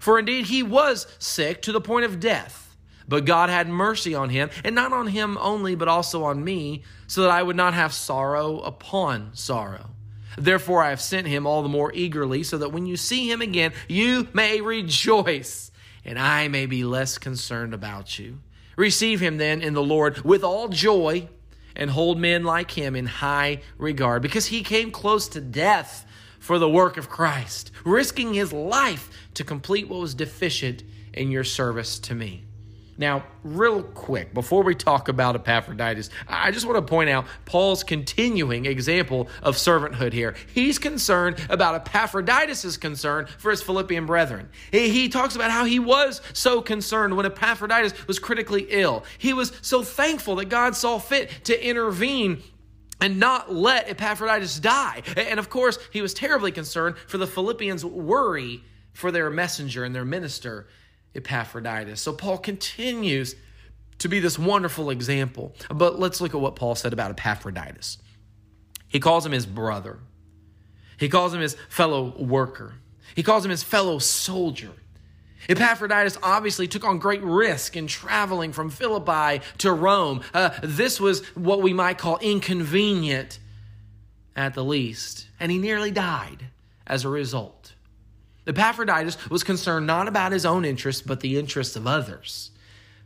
For 0.00 0.18
indeed 0.18 0.46
he 0.46 0.62
was 0.62 1.06
sick 1.18 1.62
to 1.62 1.72
the 1.72 1.80
point 1.80 2.04
of 2.04 2.20
death. 2.20 2.76
But 3.06 3.24
God 3.24 3.50
had 3.50 3.68
mercy 3.68 4.14
on 4.14 4.30
him, 4.30 4.50
and 4.64 4.74
not 4.74 4.92
on 4.92 5.08
him 5.08 5.36
only, 5.38 5.74
but 5.74 5.88
also 5.88 6.24
on 6.24 6.42
me, 6.42 6.82
so 7.06 7.22
that 7.22 7.30
I 7.30 7.42
would 7.42 7.56
not 7.56 7.74
have 7.74 7.92
sorrow 7.92 8.60
upon 8.60 9.30
sorrow. 9.34 9.90
Therefore 10.38 10.82
I 10.82 10.90
have 10.90 11.00
sent 11.00 11.26
him 11.26 11.46
all 11.46 11.62
the 11.62 11.68
more 11.68 11.92
eagerly, 11.94 12.42
so 12.42 12.58
that 12.58 12.72
when 12.72 12.86
you 12.86 12.96
see 12.96 13.30
him 13.30 13.42
again, 13.42 13.72
you 13.88 14.28
may 14.32 14.60
rejoice, 14.60 15.70
and 16.04 16.18
I 16.18 16.48
may 16.48 16.66
be 16.66 16.84
less 16.84 17.18
concerned 17.18 17.74
about 17.74 18.18
you. 18.18 18.40
Receive 18.76 19.20
him 19.20 19.36
then 19.36 19.62
in 19.62 19.74
the 19.74 19.82
Lord 19.82 20.22
with 20.22 20.42
all 20.42 20.68
joy 20.68 21.28
and 21.76 21.90
hold 21.90 22.18
men 22.18 22.44
like 22.44 22.70
him 22.70 22.94
in 22.96 23.06
high 23.06 23.60
regard 23.78 24.22
because 24.22 24.46
he 24.46 24.62
came 24.62 24.90
close 24.90 25.28
to 25.28 25.40
death 25.40 26.06
for 26.38 26.58
the 26.58 26.68
work 26.68 26.96
of 26.96 27.08
Christ, 27.08 27.70
risking 27.84 28.34
his 28.34 28.52
life 28.52 29.08
to 29.34 29.44
complete 29.44 29.88
what 29.88 30.00
was 30.00 30.14
deficient 30.14 30.82
in 31.12 31.30
your 31.30 31.44
service 31.44 31.98
to 32.00 32.14
me. 32.14 32.43
Now, 32.96 33.24
real 33.42 33.82
quick, 33.82 34.32
before 34.32 34.62
we 34.62 34.74
talk 34.74 35.08
about 35.08 35.34
Epaphroditus, 35.34 36.10
I 36.28 36.52
just 36.52 36.64
want 36.64 36.76
to 36.76 36.82
point 36.82 37.10
out 37.10 37.26
Paul's 37.44 37.82
continuing 37.82 38.66
example 38.66 39.28
of 39.42 39.56
servanthood 39.56 40.12
here. 40.12 40.34
He's 40.54 40.78
concerned 40.78 41.44
about 41.50 41.74
Epaphroditus' 41.74 42.76
concern 42.76 43.26
for 43.38 43.50
his 43.50 43.62
Philippian 43.62 44.06
brethren. 44.06 44.48
He, 44.70 44.90
he 44.90 45.08
talks 45.08 45.34
about 45.34 45.50
how 45.50 45.64
he 45.64 45.80
was 45.80 46.20
so 46.32 46.62
concerned 46.62 47.16
when 47.16 47.26
Epaphroditus 47.26 48.06
was 48.06 48.18
critically 48.18 48.66
ill. 48.70 49.04
He 49.18 49.32
was 49.32 49.52
so 49.60 49.82
thankful 49.82 50.36
that 50.36 50.48
God 50.48 50.76
saw 50.76 50.98
fit 50.98 51.30
to 51.44 51.68
intervene 51.68 52.42
and 53.00 53.18
not 53.18 53.52
let 53.52 53.88
Epaphroditus 53.88 54.60
die. 54.60 55.02
And 55.16 55.40
of 55.40 55.50
course, 55.50 55.78
he 55.92 56.00
was 56.00 56.14
terribly 56.14 56.52
concerned 56.52 56.96
for 57.08 57.18
the 57.18 57.26
Philippians' 57.26 57.84
worry 57.84 58.62
for 58.92 59.10
their 59.10 59.28
messenger 59.30 59.82
and 59.82 59.92
their 59.92 60.04
minister 60.04 60.68
Epaphroditus. 61.14 62.00
So 62.00 62.12
Paul 62.12 62.38
continues 62.38 63.36
to 63.98 64.08
be 64.08 64.20
this 64.20 64.38
wonderful 64.38 64.90
example. 64.90 65.54
But 65.70 65.98
let's 65.98 66.20
look 66.20 66.34
at 66.34 66.40
what 66.40 66.56
Paul 66.56 66.74
said 66.74 66.92
about 66.92 67.10
Epaphroditus. 67.12 67.98
He 68.88 69.00
calls 69.00 69.26
him 69.26 69.32
his 69.32 69.46
brother, 69.46 69.98
he 70.98 71.08
calls 71.08 71.34
him 71.34 71.40
his 71.40 71.56
fellow 71.68 72.14
worker, 72.16 72.74
he 73.14 73.22
calls 73.22 73.44
him 73.44 73.50
his 73.50 73.62
fellow 73.62 73.98
soldier. 73.98 74.70
Epaphroditus 75.48 76.16
obviously 76.22 76.66
took 76.66 76.84
on 76.84 76.98
great 76.98 77.22
risk 77.22 77.76
in 77.76 77.86
traveling 77.86 78.52
from 78.52 78.70
Philippi 78.70 79.44
to 79.58 79.72
Rome. 79.72 80.22
Uh, 80.32 80.50
this 80.62 80.98
was 80.98 81.26
what 81.34 81.60
we 81.60 81.74
might 81.74 81.98
call 81.98 82.16
inconvenient 82.18 83.38
at 84.34 84.54
the 84.54 84.64
least, 84.64 85.28
and 85.38 85.52
he 85.52 85.58
nearly 85.58 85.90
died 85.90 86.46
as 86.86 87.04
a 87.04 87.08
result. 87.08 87.73
Epaphroditus 88.46 89.30
was 89.30 89.44
concerned 89.44 89.86
not 89.86 90.08
about 90.08 90.32
his 90.32 90.44
own 90.44 90.64
interests, 90.64 91.02
but 91.02 91.20
the 91.20 91.38
interests 91.38 91.76
of 91.76 91.86
others. 91.86 92.50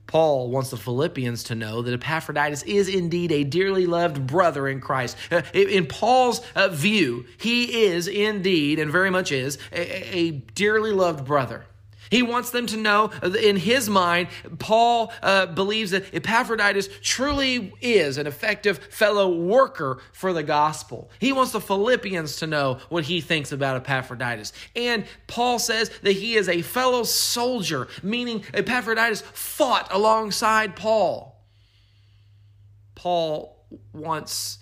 Paul 0.09 0.51
wants 0.51 0.70
the 0.70 0.79
Philippians 0.79 1.44
to 1.44 1.55
know 1.55 1.83
that 1.83 1.92
Epaphroditus 1.92 2.62
is 2.62 2.88
indeed 2.88 3.31
a 3.31 3.44
dearly 3.44 3.85
loved 3.85 4.27
brother 4.27 4.66
in 4.66 4.81
Christ. 4.81 5.16
Uh, 5.31 5.42
in 5.53 5.87
Paul's 5.87 6.40
uh, 6.57 6.68
view, 6.68 7.27
he 7.37 7.85
is 7.85 8.09
indeed, 8.09 8.79
and 8.79 8.90
very 8.90 9.11
much 9.11 9.31
is, 9.31 9.59
a, 9.70 10.16
a 10.16 10.31
dearly 10.31 10.92
loved 10.92 11.27
brother. 11.27 11.66
He 12.10 12.22
wants 12.22 12.50
them 12.50 12.66
to 12.66 12.76
know, 12.76 13.10
in 13.40 13.56
his 13.56 13.88
mind, 13.88 14.28
Paul 14.58 15.12
uh, 15.22 15.46
believes 15.46 15.90
that 15.90 16.12
Epaphroditus 16.14 16.88
truly 17.02 17.72
is 17.80 18.18
an 18.18 18.26
effective 18.26 18.78
fellow 18.90 19.34
worker 19.34 20.00
for 20.12 20.32
the 20.32 20.42
gospel. 20.42 21.10
He 21.18 21.32
wants 21.32 21.52
the 21.52 21.60
Philippians 21.60 22.36
to 22.36 22.46
know 22.46 22.78
what 22.88 23.04
he 23.04 23.20
thinks 23.20 23.52
about 23.52 23.76
Epaphroditus. 23.76 24.52
And 24.74 25.04
Paul 25.26 25.58
says 25.58 25.90
that 26.02 26.12
he 26.12 26.34
is 26.36 26.48
a 26.48 26.62
fellow 26.62 27.02
soldier, 27.04 27.88
meaning 28.02 28.44
Epaphroditus 28.54 29.20
fought 29.20 29.88
alongside 29.92 30.76
Paul. 30.76 31.44
Paul 32.94 33.64
wants 33.92 34.58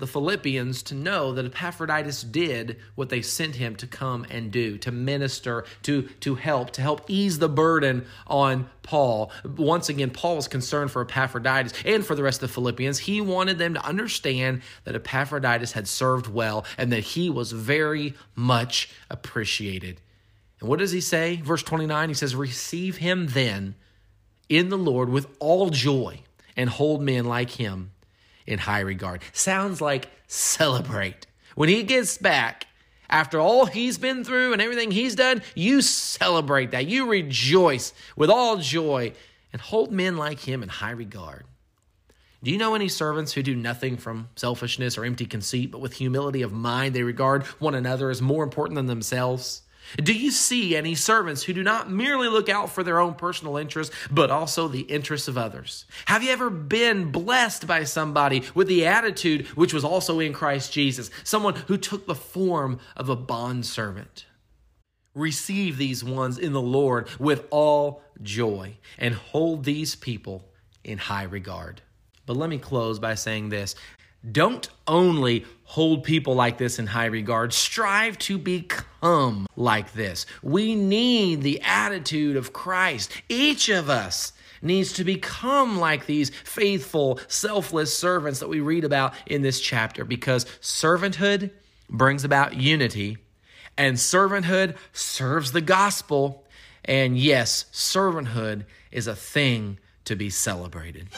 the 0.00 0.06
Philippians 0.06 0.82
to 0.84 0.94
know 0.94 1.32
that 1.32 1.44
Epaphroditus 1.44 2.22
did 2.22 2.78
what 2.94 3.08
they 3.08 3.22
sent 3.22 3.56
him 3.56 3.76
to 3.76 3.86
come 3.86 4.26
and 4.30 4.50
do, 4.50 4.78
to 4.78 4.90
minister, 4.90 5.64
to, 5.82 6.02
to 6.20 6.34
help, 6.34 6.70
to 6.72 6.82
help 6.82 7.08
ease 7.08 7.38
the 7.38 7.48
burden 7.48 8.06
on 8.26 8.68
Paul. 8.82 9.30
Once 9.44 9.88
again, 9.88 10.10
Paul 10.10 10.36
was 10.36 10.48
concerned 10.48 10.90
for 10.90 11.02
Epaphroditus 11.02 11.72
and 11.84 12.04
for 12.04 12.14
the 12.14 12.22
rest 12.22 12.42
of 12.42 12.48
the 12.48 12.54
Philippians. 12.54 12.98
He 13.00 13.20
wanted 13.20 13.58
them 13.58 13.74
to 13.74 13.84
understand 13.84 14.62
that 14.84 14.96
Epaphroditus 14.96 15.72
had 15.72 15.86
served 15.86 16.26
well 16.26 16.64
and 16.76 16.90
that 16.92 17.00
he 17.00 17.30
was 17.30 17.52
very 17.52 18.14
much 18.34 18.90
appreciated. 19.10 20.00
And 20.60 20.68
what 20.68 20.78
does 20.78 20.92
he 20.92 21.00
say? 21.00 21.36
Verse 21.36 21.62
29, 21.62 22.08
he 22.08 22.14
says, 22.14 22.34
Receive 22.34 22.96
him 22.96 23.28
then 23.28 23.74
in 24.48 24.68
the 24.68 24.78
Lord 24.78 25.08
with 25.08 25.26
all 25.38 25.70
joy 25.70 26.22
and 26.56 26.68
hold 26.68 27.02
men 27.02 27.24
like 27.24 27.50
him 27.50 27.92
in 28.46 28.58
high 28.58 28.80
regard. 28.80 29.22
Sounds 29.32 29.80
like 29.80 30.08
celebrate. 30.26 31.26
When 31.54 31.68
he 31.68 31.82
gets 31.82 32.18
back, 32.18 32.66
after 33.08 33.38
all 33.40 33.66
he's 33.66 33.98
been 33.98 34.24
through 34.24 34.52
and 34.52 34.62
everything 34.62 34.90
he's 34.90 35.14
done, 35.14 35.42
you 35.54 35.82
celebrate 35.82 36.70
that. 36.70 36.86
You 36.86 37.08
rejoice 37.08 37.92
with 38.16 38.30
all 38.30 38.58
joy 38.58 39.12
and 39.52 39.60
hold 39.60 39.92
men 39.92 40.16
like 40.16 40.40
him 40.40 40.62
in 40.62 40.68
high 40.68 40.92
regard. 40.92 41.44
Do 42.42 42.50
you 42.50 42.56
know 42.56 42.74
any 42.74 42.88
servants 42.88 43.32
who 43.32 43.42
do 43.42 43.54
nothing 43.54 43.98
from 43.98 44.30
selfishness 44.36 44.96
or 44.96 45.04
empty 45.04 45.26
conceit, 45.26 45.70
but 45.70 45.80
with 45.80 45.94
humility 45.94 46.40
of 46.40 46.52
mind 46.52 46.94
they 46.94 47.02
regard 47.02 47.44
one 47.58 47.74
another 47.74 48.08
as 48.08 48.22
more 48.22 48.42
important 48.42 48.76
than 48.76 48.86
themselves? 48.86 49.62
Do 49.96 50.12
you 50.12 50.30
see 50.30 50.76
any 50.76 50.94
servants 50.94 51.42
who 51.42 51.52
do 51.52 51.62
not 51.62 51.90
merely 51.90 52.28
look 52.28 52.48
out 52.48 52.70
for 52.70 52.82
their 52.82 53.00
own 53.00 53.14
personal 53.14 53.56
interests, 53.56 53.94
but 54.10 54.30
also 54.30 54.68
the 54.68 54.82
interests 54.82 55.28
of 55.28 55.38
others? 55.38 55.84
Have 56.06 56.22
you 56.22 56.30
ever 56.30 56.50
been 56.50 57.10
blessed 57.10 57.66
by 57.66 57.84
somebody 57.84 58.44
with 58.54 58.68
the 58.68 58.86
attitude 58.86 59.46
which 59.48 59.74
was 59.74 59.84
also 59.84 60.20
in 60.20 60.32
Christ 60.32 60.72
Jesus, 60.72 61.10
someone 61.24 61.54
who 61.54 61.76
took 61.76 62.06
the 62.06 62.14
form 62.14 62.78
of 62.96 63.08
a 63.08 63.16
bondservant? 63.16 64.26
Receive 65.14 65.76
these 65.76 66.04
ones 66.04 66.38
in 66.38 66.52
the 66.52 66.60
Lord 66.60 67.08
with 67.18 67.46
all 67.50 68.02
joy 68.22 68.76
and 68.96 69.14
hold 69.14 69.64
these 69.64 69.96
people 69.96 70.44
in 70.84 70.98
high 70.98 71.24
regard. 71.24 71.82
But 72.26 72.36
let 72.36 72.48
me 72.48 72.58
close 72.58 73.00
by 73.00 73.16
saying 73.16 73.48
this 73.48 73.74
don't 74.28 74.68
only 74.86 75.44
hold 75.64 76.04
people 76.04 76.34
like 76.34 76.58
this 76.58 76.78
in 76.78 76.86
high 76.86 77.06
regard, 77.06 77.52
strive 77.52 78.18
to 78.18 78.36
become 78.38 79.46
like 79.56 79.92
this. 79.92 80.26
We 80.42 80.74
need 80.74 81.42
the 81.42 81.60
attitude 81.62 82.36
of 82.36 82.52
Christ. 82.52 83.12
Each 83.28 83.68
of 83.68 83.88
us 83.88 84.32
needs 84.62 84.92
to 84.94 85.04
become 85.04 85.78
like 85.78 86.06
these 86.06 86.30
faithful, 86.30 87.20
selfless 87.28 87.96
servants 87.96 88.40
that 88.40 88.48
we 88.48 88.60
read 88.60 88.84
about 88.84 89.14
in 89.26 89.42
this 89.42 89.60
chapter 89.60 90.04
because 90.04 90.44
servanthood 90.60 91.50
brings 91.88 92.24
about 92.24 92.56
unity 92.56 93.18
and 93.76 93.96
servanthood 93.96 94.76
serves 94.92 95.52
the 95.52 95.60
gospel. 95.60 96.44
And 96.84 97.16
yes, 97.16 97.64
servanthood 97.72 98.64
is 98.90 99.06
a 99.06 99.16
thing 99.16 99.78
to 100.04 100.16
be 100.16 100.30
celebrated. 100.30 101.08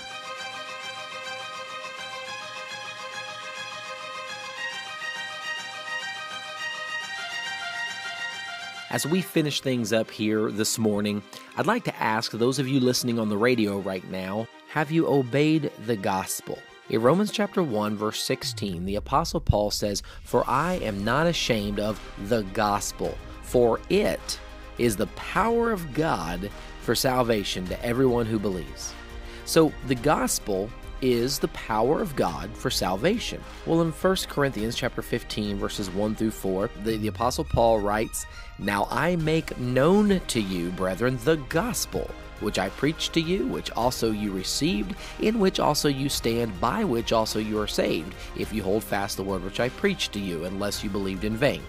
As 8.93 9.07
we 9.07 9.23
finish 9.23 9.63
things 9.63 9.91
up 9.91 10.11
here 10.11 10.51
this 10.51 10.79
morning, 10.79 11.23
I'd 11.57 11.67
like 11.67 11.85
to 11.85 11.97
ask 11.97 12.31
those 12.31 12.59
of 12.59 12.69
you 12.69 12.79
listening 12.79 13.19
on 13.19 13.31
the 13.31 13.39
radio 13.39 13.79
right 13.79 14.07
now 14.11 14.47
have 14.69 14.91
you 14.91 15.09
obeyed 15.09 15.73
the 15.87 15.97
gospel? 15.97 16.59
In 16.91 17.01
Romans 17.01 17.33
chapter 17.33 17.63
1 17.63 17.97
verse 17.97 18.23
16, 18.23 18.85
the 18.85 18.97
apostle 18.97 19.41
Paul 19.41 19.71
says, 19.71 20.03
"For 20.25 20.45
I 20.47 20.75
am 20.75 21.03
not 21.05 21.27
ashamed 21.27 21.81
of 21.81 21.99
the 22.29 22.43
gospel, 22.53 23.17
for 23.41 23.81
it 23.89 24.39
is 24.77 24.97
the 24.97 25.07
power 25.07 25.73
of 25.73 25.95
God 25.95 26.51
for 26.83 26.95
salvation 26.95 27.67
to 27.69 27.83
everyone 27.83 28.27
who 28.27 28.39
believes." 28.39 28.93
So, 29.47 29.73
the 29.87 29.95
gospel 29.95 30.69
is 31.03 31.39
the 31.39 31.49
power 31.49 32.01
of 32.01 32.17
God 32.17 32.57
for 32.57 32.71
salvation. 32.71 33.43
Well, 33.67 33.83
in 33.83 33.91
1 33.91 34.17
Corinthians 34.29 34.77
chapter 34.77 35.03
15 35.03 35.59
verses 35.59 35.91
1 35.91 36.15
through 36.15 36.31
4, 36.31 36.71
the, 36.85 36.97
the 36.97 37.09
apostle 37.09 37.45
Paul 37.45 37.81
writes, 37.81 38.25
"Now 38.59 38.87
I 38.91 39.17
make 39.17 39.59
known 39.59 40.21
to 40.29 40.41
you, 40.41 40.71
brethren, 40.71 41.19
the 41.25 41.37
gospel 41.37 42.11
which 42.41 42.59
I 42.59 42.71
preached 42.71 43.13
to 43.13 43.21
you, 43.21 43.47
which 43.47 43.71
also 43.73 44.11
you 44.11 44.33
received, 44.33 44.97
in 45.21 45.39
which 45.39 45.61
also 45.61 45.89
you 45.89 46.09
stand, 46.09 46.61
by 46.61 46.83
which 46.83 47.13
also 47.13 47.39
you 47.39 47.61
are 47.61 47.69
saved, 47.69 48.15
if 48.37 48.53
you 48.53 48.63
hold 48.63 48.83
fast 48.83 49.17
the 49.17 49.23
word 49.23 49.45
which 49.45 49.61
I 49.61 49.69
preached 49.69 50.13
to 50.15 50.21
you, 50.21 50.45
unless 50.45 50.83
you 50.83 50.91
believed 50.91 51.25
in 51.25 51.37
vain. 51.37 51.63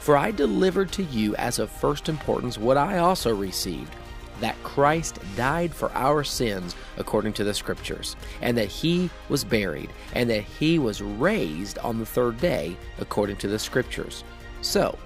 For 0.00 0.16
I 0.16 0.30
delivered 0.30 0.90
to 0.92 1.02
you 1.04 1.34
as 1.36 1.58
of 1.58 1.70
first 1.70 2.08
importance 2.08 2.58
what 2.58 2.76
I 2.76 2.98
also 2.98 3.34
received." 3.34 3.94
That 4.40 4.60
Christ 4.62 5.18
died 5.36 5.74
for 5.74 5.90
our 5.92 6.24
sins 6.24 6.74
according 6.96 7.32
to 7.34 7.44
the 7.44 7.54
Scriptures, 7.54 8.16
and 8.40 8.56
that 8.56 8.68
he 8.68 9.10
was 9.28 9.44
buried, 9.44 9.90
and 10.12 10.28
that 10.30 10.42
he 10.42 10.78
was 10.78 11.02
raised 11.02 11.78
on 11.78 11.98
the 11.98 12.06
third 12.06 12.38
day 12.40 12.76
according 12.98 13.36
to 13.36 13.48
the 13.48 13.58
Scriptures. 13.58 14.24
So, 14.60 14.98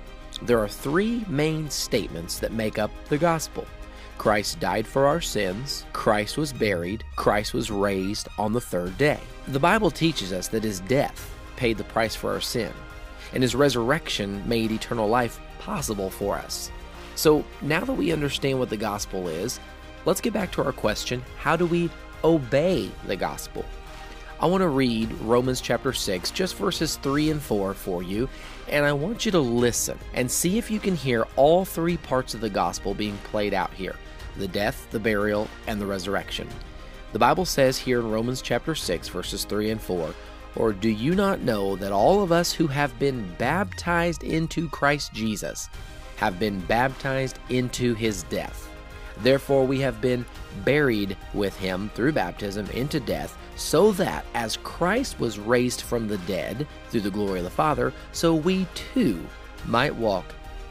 there 0.42 0.58
are 0.58 0.68
three 0.68 1.24
main 1.28 1.68
statements 1.68 2.38
that 2.38 2.52
make 2.52 2.78
up 2.78 2.90
the 3.08 3.18
gospel. 3.18 3.66
Christ 4.16 4.60
died 4.60 4.86
for 4.86 5.06
our 5.06 5.20
sins, 5.20 5.86
Christ 5.92 6.36
was 6.36 6.52
buried, 6.52 7.04
Christ 7.16 7.54
was 7.54 7.70
raised 7.70 8.28
on 8.38 8.52
the 8.52 8.60
third 8.60 8.96
day. 8.98 9.20
The 9.48 9.58
Bible 9.58 9.90
teaches 9.90 10.32
us 10.32 10.48
that 10.48 10.64
his 10.64 10.80
death 10.80 11.34
paid 11.56 11.78
the 11.78 11.84
price 11.84 12.14
for 12.14 12.32
our 12.32 12.40
sin, 12.40 12.72
and 13.32 13.42
his 13.42 13.54
resurrection 13.54 14.46
made 14.46 14.72
eternal 14.72 15.08
life 15.08 15.40
possible 15.58 16.10
for 16.10 16.36
us. 16.36 16.70
So 17.20 17.44
now 17.61 17.85
that 17.85 17.92
we 17.92 18.12
understand 18.12 18.59
what 18.59 18.70
the 18.70 18.78
gospel 18.78 19.28
is, 19.28 19.61
let's 20.06 20.22
get 20.22 20.33
back 20.33 20.50
to 20.52 20.64
our 20.64 20.72
question 20.72 21.22
how 21.37 21.54
do 21.54 21.66
we 21.66 21.90
obey 22.24 22.90
the 23.06 23.14
gospel? 23.14 23.62
I 24.40 24.46
want 24.46 24.62
to 24.62 24.68
read 24.68 25.12
Romans 25.20 25.61
chapter 25.61 25.92
6, 25.92 26.30
just 26.30 26.56
verses 26.56 26.96
3 26.96 27.33
and 27.33 27.42
4 27.42 27.74
for 27.74 28.02
you, 28.02 28.26
and 28.68 28.87
I 28.87 28.94
want 28.94 29.26
you 29.26 29.33
to 29.33 29.38
listen 29.38 29.98
and 30.14 30.30
see 30.30 30.56
if 30.56 30.70
you 30.70 30.80
can 30.80 30.96
hear 30.96 31.26
all 31.37 31.66
three 31.66 31.98
parts 31.98 32.33
of 32.33 32.40
the 32.40 32.48
gospel 32.48 32.94
being 32.94 33.18
played 33.24 33.52
out 33.52 33.74
here 33.74 33.96
the 34.38 34.48
death, 34.48 34.90
the 34.90 34.98
burial, 34.98 35.46
and 35.66 35.78
the 35.78 35.85
resurrection. 35.85 36.48
The 37.12 37.18
Bible 37.18 37.44
says 37.44 37.76
here 37.76 38.00
in 38.00 38.11
Romans 38.11 38.40
chapter 38.40 38.74
6, 38.74 39.09
verses 39.09 39.44
3 39.44 39.72
and 39.72 39.83
4, 39.83 40.14
Or 40.56 40.72
do 40.72 40.88
you 40.88 41.14
not 41.14 41.42
know 41.42 41.76
that 41.76 41.92
all 41.92 42.22
of 42.22 42.33
us 42.33 42.50
who 42.50 42.68
have 42.68 42.98
been 42.98 43.30
baptized 43.37 44.24
into 44.24 44.70
Christ 44.70 45.12
Jesus 45.12 45.68
have 46.20 46.38
been 46.38 46.61
baptized 46.61 47.38
into 47.48 47.94
his 47.94 48.24
death. 48.24 48.68
Therefore, 49.22 49.66
we 49.66 49.80
have 49.80 50.02
been 50.02 50.26
buried 50.66 51.16
with 51.33 51.56
him 51.56 51.90
through 51.94 52.12
baptism 52.12 52.66
into 52.70 53.00
death, 53.00 53.38
so 53.56 53.90
that 53.92 54.26
as 54.35 54.59
Christ 54.59 55.18
was 55.18 55.38
raised 55.38 55.80
from 55.80 56.09
the 56.09 56.18
dead 56.18 56.66
through 56.90 57.00
the 57.00 57.11
glory 57.11 57.38
of 57.38 57.44
the 57.44 57.50
Father, 57.50 57.94
so 58.12 58.35
we 58.35 58.66
too 58.74 59.26
might 59.66 59.94
walk 59.94 60.26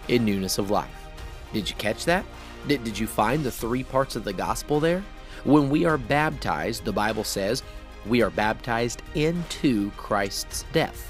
in 0.07 0.23
newness 0.23 0.59
of 0.59 0.69
life. 0.69 1.07
Did 1.51 1.67
you 1.67 1.75
catch 1.77 2.05
that? 2.05 2.25
Did, 2.67 2.83
did 2.83 2.99
you 2.99 3.07
find 3.07 3.43
the 3.43 3.51
three 3.51 3.83
parts 3.83 4.15
of 4.15 4.23
the 4.23 4.33
gospel 4.33 4.79
there? 4.79 5.03
When 5.45 5.69
we 5.69 5.85
are 5.85 5.97
baptized, 5.97 6.85
the 6.85 6.91
Bible 6.91 7.23
says, 7.23 7.63
we 8.05 8.21
are 8.21 8.29
baptized 8.29 9.01
into 9.15 9.89
Christ's 9.91 10.63
death. 10.73 11.08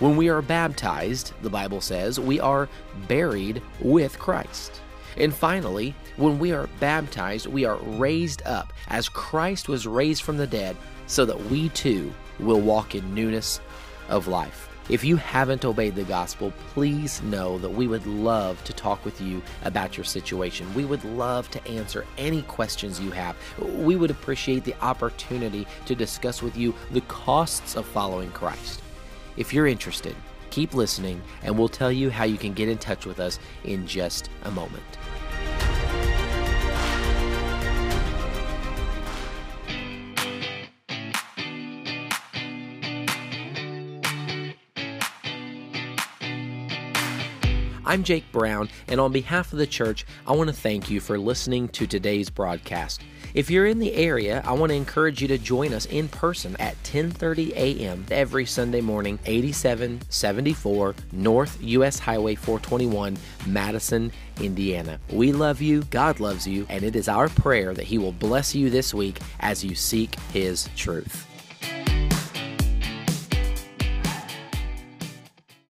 When 0.00 0.16
we 0.16 0.28
are 0.28 0.42
baptized, 0.42 1.32
the 1.42 1.50
Bible 1.50 1.80
says, 1.80 2.20
we 2.20 2.38
are 2.38 2.68
buried 3.08 3.60
with 3.80 4.16
Christ. 4.16 4.80
And 5.16 5.34
finally, 5.34 5.92
when 6.16 6.38
we 6.38 6.52
are 6.52 6.68
baptized, 6.78 7.48
we 7.48 7.64
are 7.64 7.78
raised 7.78 8.42
up 8.46 8.72
as 8.86 9.08
Christ 9.08 9.68
was 9.68 9.88
raised 9.88 10.22
from 10.22 10.36
the 10.36 10.46
dead, 10.46 10.76
so 11.08 11.24
that 11.24 11.40
we 11.46 11.70
too 11.70 12.12
will 12.38 12.60
walk 12.60 12.94
in 12.94 13.12
newness 13.12 13.60
of 14.08 14.28
life. 14.28 14.68
If 14.88 15.02
you 15.02 15.16
haven't 15.16 15.64
obeyed 15.64 15.96
the 15.96 16.04
gospel, 16.04 16.52
please 16.72 17.20
know 17.22 17.58
that 17.58 17.68
we 17.68 17.88
would 17.88 18.06
love 18.06 18.62
to 18.64 18.72
talk 18.72 19.04
with 19.04 19.20
you 19.20 19.42
about 19.64 19.96
your 19.96 20.04
situation. 20.04 20.72
We 20.74 20.84
would 20.84 21.04
love 21.04 21.50
to 21.50 21.66
answer 21.66 22.06
any 22.16 22.42
questions 22.42 23.00
you 23.00 23.10
have. 23.10 23.36
We 23.58 23.96
would 23.96 24.12
appreciate 24.12 24.62
the 24.62 24.76
opportunity 24.80 25.66
to 25.86 25.96
discuss 25.96 26.40
with 26.40 26.56
you 26.56 26.72
the 26.92 27.00
costs 27.02 27.74
of 27.74 27.84
following 27.84 28.30
Christ. 28.30 28.80
If 29.38 29.54
you're 29.54 29.68
interested, 29.68 30.16
keep 30.50 30.74
listening, 30.74 31.22
and 31.44 31.56
we'll 31.56 31.68
tell 31.68 31.92
you 31.92 32.10
how 32.10 32.24
you 32.24 32.36
can 32.36 32.54
get 32.54 32.68
in 32.68 32.76
touch 32.76 33.06
with 33.06 33.20
us 33.20 33.38
in 33.62 33.86
just 33.86 34.30
a 34.42 34.50
moment. 34.50 34.82
I'm 47.86 48.02
Jake 48.02 48.30
Brown, 48.32 48.68
and 48.88 49.00
on 49.00 49.12
behalf 49.12 49.52
of 49.52 49.60
the 49.60 49.68
church, 49.68 50.04
I 50.26 50.32
want 50.32 50.50
to 50.50 50.54
thank 50.54 50.90
you 50.90 50.98
for 50.98 51.16
listening 51.16 51.68
to 51.68 51.86
today's 51.86 52.28
broadcast. 52.28 53.02
If 53.34 53.50
you're 53.50 53.66
in 53.66 53.78
the 53.78 53.94
area, 53.94 54.42
I 54.44 54.52
want 54.52 54.70
to 54.70 54.76
encourage 54.76 55.20
you 55.20 55.28
to 55.28 55.38
join 55.38 55.74
us 55.74 55.84
in 55.86 56.08
person 56.08 56.56
at 56.58 56.82
10:30 56.82 57.52
a.m. 57.52 58.06
every 58.10 58.46
Sunday 58.46 58.80
morning, 58.80 59.18
8774 59.26 60.94
North 61.12 61.58
US 61.60 61.98
Highway 61.98 62.34
421, 62.34 63.18
Madison, 63.46 64.12
Indiana. 64.40 64.98
We 65.12 65.32
love 65.32 65.60
you, 65.60 65.82
God 65.84 66.20
loves 66.20 66.46
you, 66.46 66.66
and 66.70 66.82
it 66.82 66.96
is 66.96 67.08
our 67.08 67.28
prayer 67.28 67.74
that 67.74 67.86
he 67.86 67.98
will 67.98 68.12
bless 68.12 68.54
you 68.54 68.70
this 68.70 68.94
week 68.94 69.18
as 69.40 69.62
you 69.62 69.74
seek 69.74 70.18
his 70.32 70.68
truth. 70.74 71.27